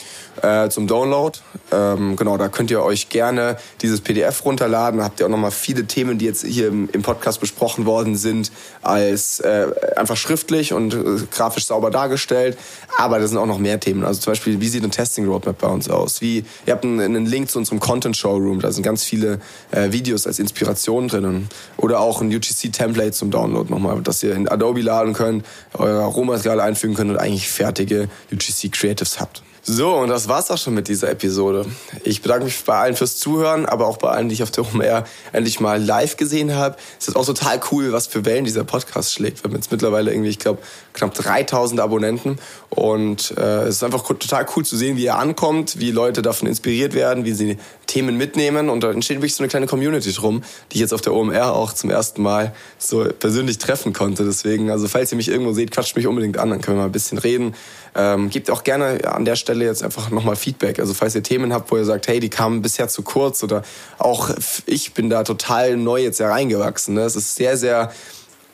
äh, 0.42 0.68
zum 0.68 0.87
Download. 0.88 1.38
Ähm, 1.73 2.16
genau, 2.16 2.37
da 2.37 2.49
könnt 2.49 2.71
ihr 2.71 2.83
euch 2.83 3.09
gerne 3.09 3.56
dieses 3.83 4.00
PDF 4.00 4.45
runterladen. 4.45 4.99
Da 4.99 5.11
habt 5.16 5.20
ihr 5.20 5.26
auch 5.26 5.30
nochmal 5.30 5.50
viele 5.50 5.87
Themen, 5.87 6.18
die 6.18 6.26
jetzt 6.26 6.44
hier 6.44 6.68
im, 6.68 6.90
im 6.92 7.00
Podcast 7.00 7.40
besprochen 7.40 7.87
worden 7.87 8.16
sind, 8.16 8.52
als 8.82 9.40
äh, 9.40 9.68
einfach 9.96 10.16
schriftlich 10.16 10.75
und 10.75 10.92
äh, 10.92 10.99
grafisch 11.30 11.64
sauber 11.64 11.90
dargestellt. 11.90 12.58
Aber 12.99 13.18
da 13.18 13.26
sind 13.26 13.38
auch 13.38 13.46
noch 13.46 13.58
mehr 13.58 13.80
Themen. 13.80 14.04
Also 14.04 14.20
zum 14.20 14.32
Beispiel, 14.32 14.61
wie 14.61 14.68
sieht 14.68 14.85
ein 14.85 14.90
Testing 14.90 15.26
Roadmap 15.26 15.58
bei 15.58 15.68
uns 15.68 15.88
aus? 15.88 16.20
Wie, 16.20 16.44
ihr 16.66 16.73
habt 16.75 16.85
einen, 16.85 17.00
einen 17.00 17.25
Link 17.25 17.50
zu 17.50 17.58
unserem 17.58 17.80
Content 17.80 18.14
Showroom. 18.14 18.61
Da 18.61 18.70
sind 18.73 18.82
ganz 18.82 19.04
viele 19.04 19.40
äh, 19.70 19.90
Videos 19.90 20.26
als 20.26 20.38
Inspiration 20.38 21.08
drinnen. 21.08 21.49
Oder 21.78 22.00
auch 22.00 22.20
ein 22.20 22.28
UGC-Template 22.28 23.12
zum 23.12 23.30
Download 23.30 23.73
nochmal, 23.73 24.02
dass 24.02 24.23
ihr 24.23 24.35
in 24.35 24.49
Adobe 24.49 24.82
laden 24.82 25.14
könnt, 25.14 25.46
euer 25.73 26.04
Rohmaterial 26.04 26.61
einfügen 26.61 26.94
könnt 26.94 27.11
und 27.11 27.16
eigentlich 27.16 27.49
fertige 27.49 28.11
UGC 28.30 28.70
Creatives 28.70 29.18
habt. 29.18 29.42
So, 29.68 29.96
und 29.96 30.11
das 30.11 30.28
war's 30.28 30.49
auch 30.52 30.58
schon 30.58 30.75
mit 30.75 30.87
dieser 30.87 31.11
Episode. 31.11 31.66
Ich 32.04 32.23
bedanke 32.23 32.44
mich 32.44 32.62
bei 32.62 32.75
allen 32.75 32.94
fürs 32.94 33.16
Zuhören, 33.16 33.66
aber 33.66 33.88
auch 33.88 33.96
bei 33.96 34.11
allen, 34.11 34.28
die 34.28 34.35
ich 34.35 34.44
auf 34.44 34.52
der 34.52 34.64
OMR 34.64 35.02
endlich 35.32 35.58
mal 35.58 35.82
live 35.82 36.16
gesehen 36.16 36.54
habe. 36.54 36.76
Es 37.00 37.08
ist 37.08 37.16
auch 37.16 37.26
total 37.26 37.58
cool, 37.73 37.90
was 37.90 38.06
für 38.06 38.25
Wellen 38.25 38.44
dieser 38.44 38.62
Podcast 38.62 39.12
schlägt. 39.12 39.42
Wir 39.42 39.50
haben 39.50 39.56
jetzt 39.56 39.73
mittlerweile 39.73 40.12
irgendwie, 40.12 40.30
ich 40.30 40.38
glaube, 40.38 40.61
knapp 40.92 41.14
3000 41.14 41.80
Abonnenten. 41.80 42.38
Und 42.70 43.35
äh, 43.37 43.64
es 43.64 43.76
ist 43.76 43.82
einfach 43.82 44.04
total 44.04 44.46
cool 44.54 44.64
zu 44.64 44.76
sehen, 44.76 44.96
wie 44.96 45.06
er 45.06 45.18
ankommt, 45.18 45.80
wie 45.80 45.90
Leute 45.90 46.23
davon 46.23 46.46
inspiriert 46.46 46.94
werden, 46.94 47.25
wie 47.25 47.32
sie 47.32 47.58
Themen 47.88 48.16
mitnehmen. 48.16 48.68
Und 48.68 48.85
da 48.85 48.92
entsteht 48.92 49.16
wirklich 49.16 49.35
so 49.35 49.42
eine 49.42 49.49
kleine 49.49 49.66
Community 49.66 50.12
drum, 50.12 50.44
die 50.70 50.76
ich 50.76 50.80
jetzt 50.80 50.94
auf 50.94 51.00
der 51.00 51.12
OMR 51.12 51.52
auch 51.52 51.73
zum 51.73 51.90
ersten 51.90 52.23
Mal 52.23 52.54
so 52.78 53.04
persönlich 53.18 53.58
treffen 53.58 53.92
konnte. 53.92 54.25
Deswegen, 54.25 54.70
also 54.70 54.87
falls 54.87 55.11
ihr 55.11 55.16
mich 55.16 55.28
irgendwo 55.28 55.52
seht, 55.52 55.73
quatscht 55.73 55.96
mich 55.96 56.06
unbedingt 56.06 56.38
an, 56.38 56.50
dann 56.50 56.61
können 56.61 56.76
wir 56.76 56.82
mal 56.82 56.88
ein 56.88 56.92
bisschen 56.92 57.18
reden. 57.18 57.56
Ähm, 57.96 58.28
gebt 58.28 58.50
auch 58.50 58.62
gerne 58.62 59.11
an 59.11 59.25
der 59.25 59.37
Stelle 59.37 59.55
jetzt 59.64 59.82
einfach 59.82 60.10
nochmal 60.10 60.36
Feedback. 60.36 60.78
Also 60.78 60.94
falls 60.94 61.14
ihr 61.14 61.22
Themen 61.22 61.52
habt, 61.52 61.70
wo 61.70 61.76
ihr 61.76 61.84
sagt, 61.84 62.08
hey, 62.08 62.20
die 62.20 62.28
kamen 62.28 62.62
bisher 62.62 62.88
zu 62.88 63.02
kurz 63.02 63.42
oder 63.42 63.62
auch 63.98 64.31
ich 64.66 64.92
bin 64.92 65.09
da 65.09 65.22
total 65.24 65.76
neu 65.76 66.02
jetzt 66.02 66.20
hereingewachsen. 66.20 66.94
Ne? 66.94 67.02
Es 67.02 67.16
ist 67.16 67.35
sehr, 67.35 67.57
sehr 67.57 67.92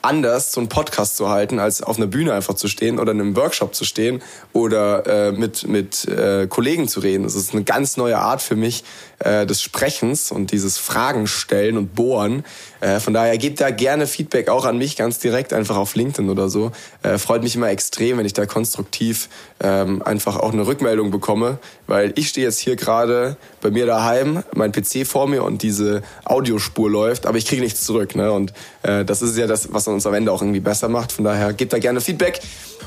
anders, 0.02 0.52
so 0.52 0.60
einen 0.60 0.68
Podcast 0.68 1.16
zu 1.16 1.28
halten, 1.28 1.58
als 1.58 1.82
auf 1.82 1.96
einer 1.96 2.06
Bühne 2.06 2.34
einfach 2.34 2.54
zu 2.54 2.68
stehen 2.68 2.98
oder 2.98 3.12
in 3.12 3.20
einem 3.20 3.36
Workshop 3.36 3.74
zu 3.74 3.84
stehen 3.84 4.22
oder 4.52 5.06
äh, 5.28 5.32
mit, 5.32 5.66
mit 5.68 6.06
äh, 6.06 6.46
Kollegen 6.46 6.88
zu 6.88 7.00
reden. 7.00 7.22
Das 7.24 7.34
ist 7.34 7.52
eine 7.52 7.64
ganz 7.64 7.96
neue 7.96 8.18
Art 8.18 8.42
für 8.42 8.56
mich 8.56 8.84
äh, 9.20 9.46
des 9.46 9.62
Sprechens 9.62 10.32
und 10.32 10.52
dieses 10.52 10.78
Fragen 10.78 11.26
stellen 11.26 11.76
und 11.76 11.94
bohren. 11.94 12.44
Äh, 12.80 12.98
von 13.00 13.14
daher 13.14 13.38
gebt 13.38 13.60
da 13.60 13.70
gerne 13.70 14.06
Feedback 14.06 14.48
auch 14.48 14.64
an 14.64 14.78
mich 14.78 14.96
ganz 14.96 15.18
direkt, 15.18 15.52
einfach 15.52 15.76
auf 15.76 15.94
LinkedIn 15.94 16.30
oder 16.30 16.48
so. 16.48 16.72
Äh, 17.02 17.18
freut 17.18 17.42
mich 17.42 17.54
immer 17.54 17.70
extrem, 17.70 18.18
wenn 18.18 18.26
ich 18.26 18.32
da 18.32 18.46
konstruktiv 18.46 19.28
ähm, 19.60 20.02
einfach 20.02 20.36
auch 20.36 20.52
eine 20.52 20.66
Rückmeldung 20.66 21.10
bekomme, 21.10 21.58
weil 21.86 22.12
ich 22.16 22.28
stehe 22.28 22.46
jetzt 22.46 22.58
hier 22.58 22.76
gerade 22.76 23.36
bei 23.60 23.70
mir 23.70 23.86
daheim, 23.86 24.42
mein 24.54 24.72
PC 24.72 25.06
vor 25.06 25.28
mir 25.28 25.44
und 25.44 25.62
diese 25.62 26.02
Audiospur 26.24 26.90
läuft, 26.90 27.26
aber 27.26 27.38
ich 27.38 27.46
kriege 27.46 27.62
nichts 27.62 27.84
zurück. 27.84 28.16
Ne? 28.16 28.32
Und 28.32 28.52
äh, 28.82 29.04
das 29.04 29.22
ist 29.22 29.36
ja 29.38 29.46
das, 29.46 29.72
was 29.72 29.86
uns 29.92 30.06
am 30.06 30.14
Ende 30.14 30.32
auch 30.32 30.42
irgendwie 30.42 30.60
besser 30.60 30.88
macht. 30.88 31.12
Von 31.12 31.24
daher 31.24 31.52
gebt 31.52 31.72
da 31.72 31.78
gerne 31.78 32.00
Feedback 32.00 32.40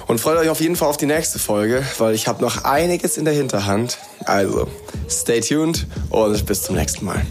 und 0.08 0.20
freut 0.20 0.38
euch 0.38 0.50
auf 0.50 0.62
jeden 0.62 0.76
Fall 0.76 0.90
auf 0.90 0.98
die 0.98 1.06
nächste 1.06 1.40
Folge, 1.40 1.84
weil 1.98 2.14
ich 2.14 2.28
habe 2.28 2.42
noch 2.42 2.64
einiges 2.64 3.18
in 3.18 3.26
der 3.26 3.34
Hinterhand. 3.34 3.98
Also, 4.26 4.68
stay 5.10 5.40
tuned 5.42 5.88
und 6.10 6.46
bis 6.46 6.64
zum 6.64 6.76
nächsten 6.76 7.06
Mal. 7.06 7.26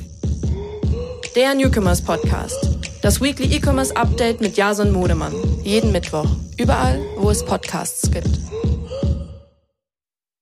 Der 1.37 1.55
Newcomers 1.55 2.01
Podcast. 2.01 2.69
Das 3.03 3.21
Weekly 3.21 3.57
E-Commerce 3.57 3.95
Update 3.97 4.41
mit 4.41 4.57
Jason 4.57 4.93
Modemann. 4.93 5.35
Jeden 5.63 5.93
Mittwoch. 5.93 6.29
Überall, 6.57 7.01
wo 7.17 7.31
es 7.31 7.45
Podcasts 7.45 8.11
gibt. 8.11 8.31